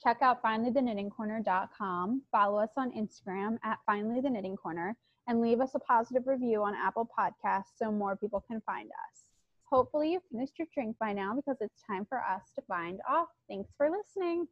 check 0.04 0.18
out 0.22 0.44
finallytheknittingcorner.com. 0.44 2.22
Follow 2.32 2.60
us 2.60 2.72
on 2.78 2.92
Instagram 2.92 3.58
at 3.64 3.80
finally 3.86 4.22
the 4.22 4.30
knitting 4.30 4.56
corner 4.56 4.96
and 5.28 5.42
leave 5.42 5.62
us 5.62 5.76
a 5.76 5.80
positive 5.80 6.24
review 6.28 6.64
on 6.64 6.76
Apple 6.76 7.10
Podcasts 7.18 7.78
so 7.78 7.92
more 7.92 8.16
people 8.16 8.44
can 8.48 8.62
find 8.66 8.90
us. 8.90 9.22
Hopefully 9.66 10.12
you've 10.12 10.24
finished 10.32 10.60
your 10.60 10.68
drink 10.74 10.96
by 11.00 11.14
now 11.14 11.34
because 11.36 11.58
it's 11.62 11.82
time 11.88 12.06
for 12.08 12.20
us 12.20 12.42
to 12.56 12.64
bind 12.68 13.00
off. 13.10 13.30
Thanks 13.48 13.72
for 13.78 13.90
listening. 13.90 14.48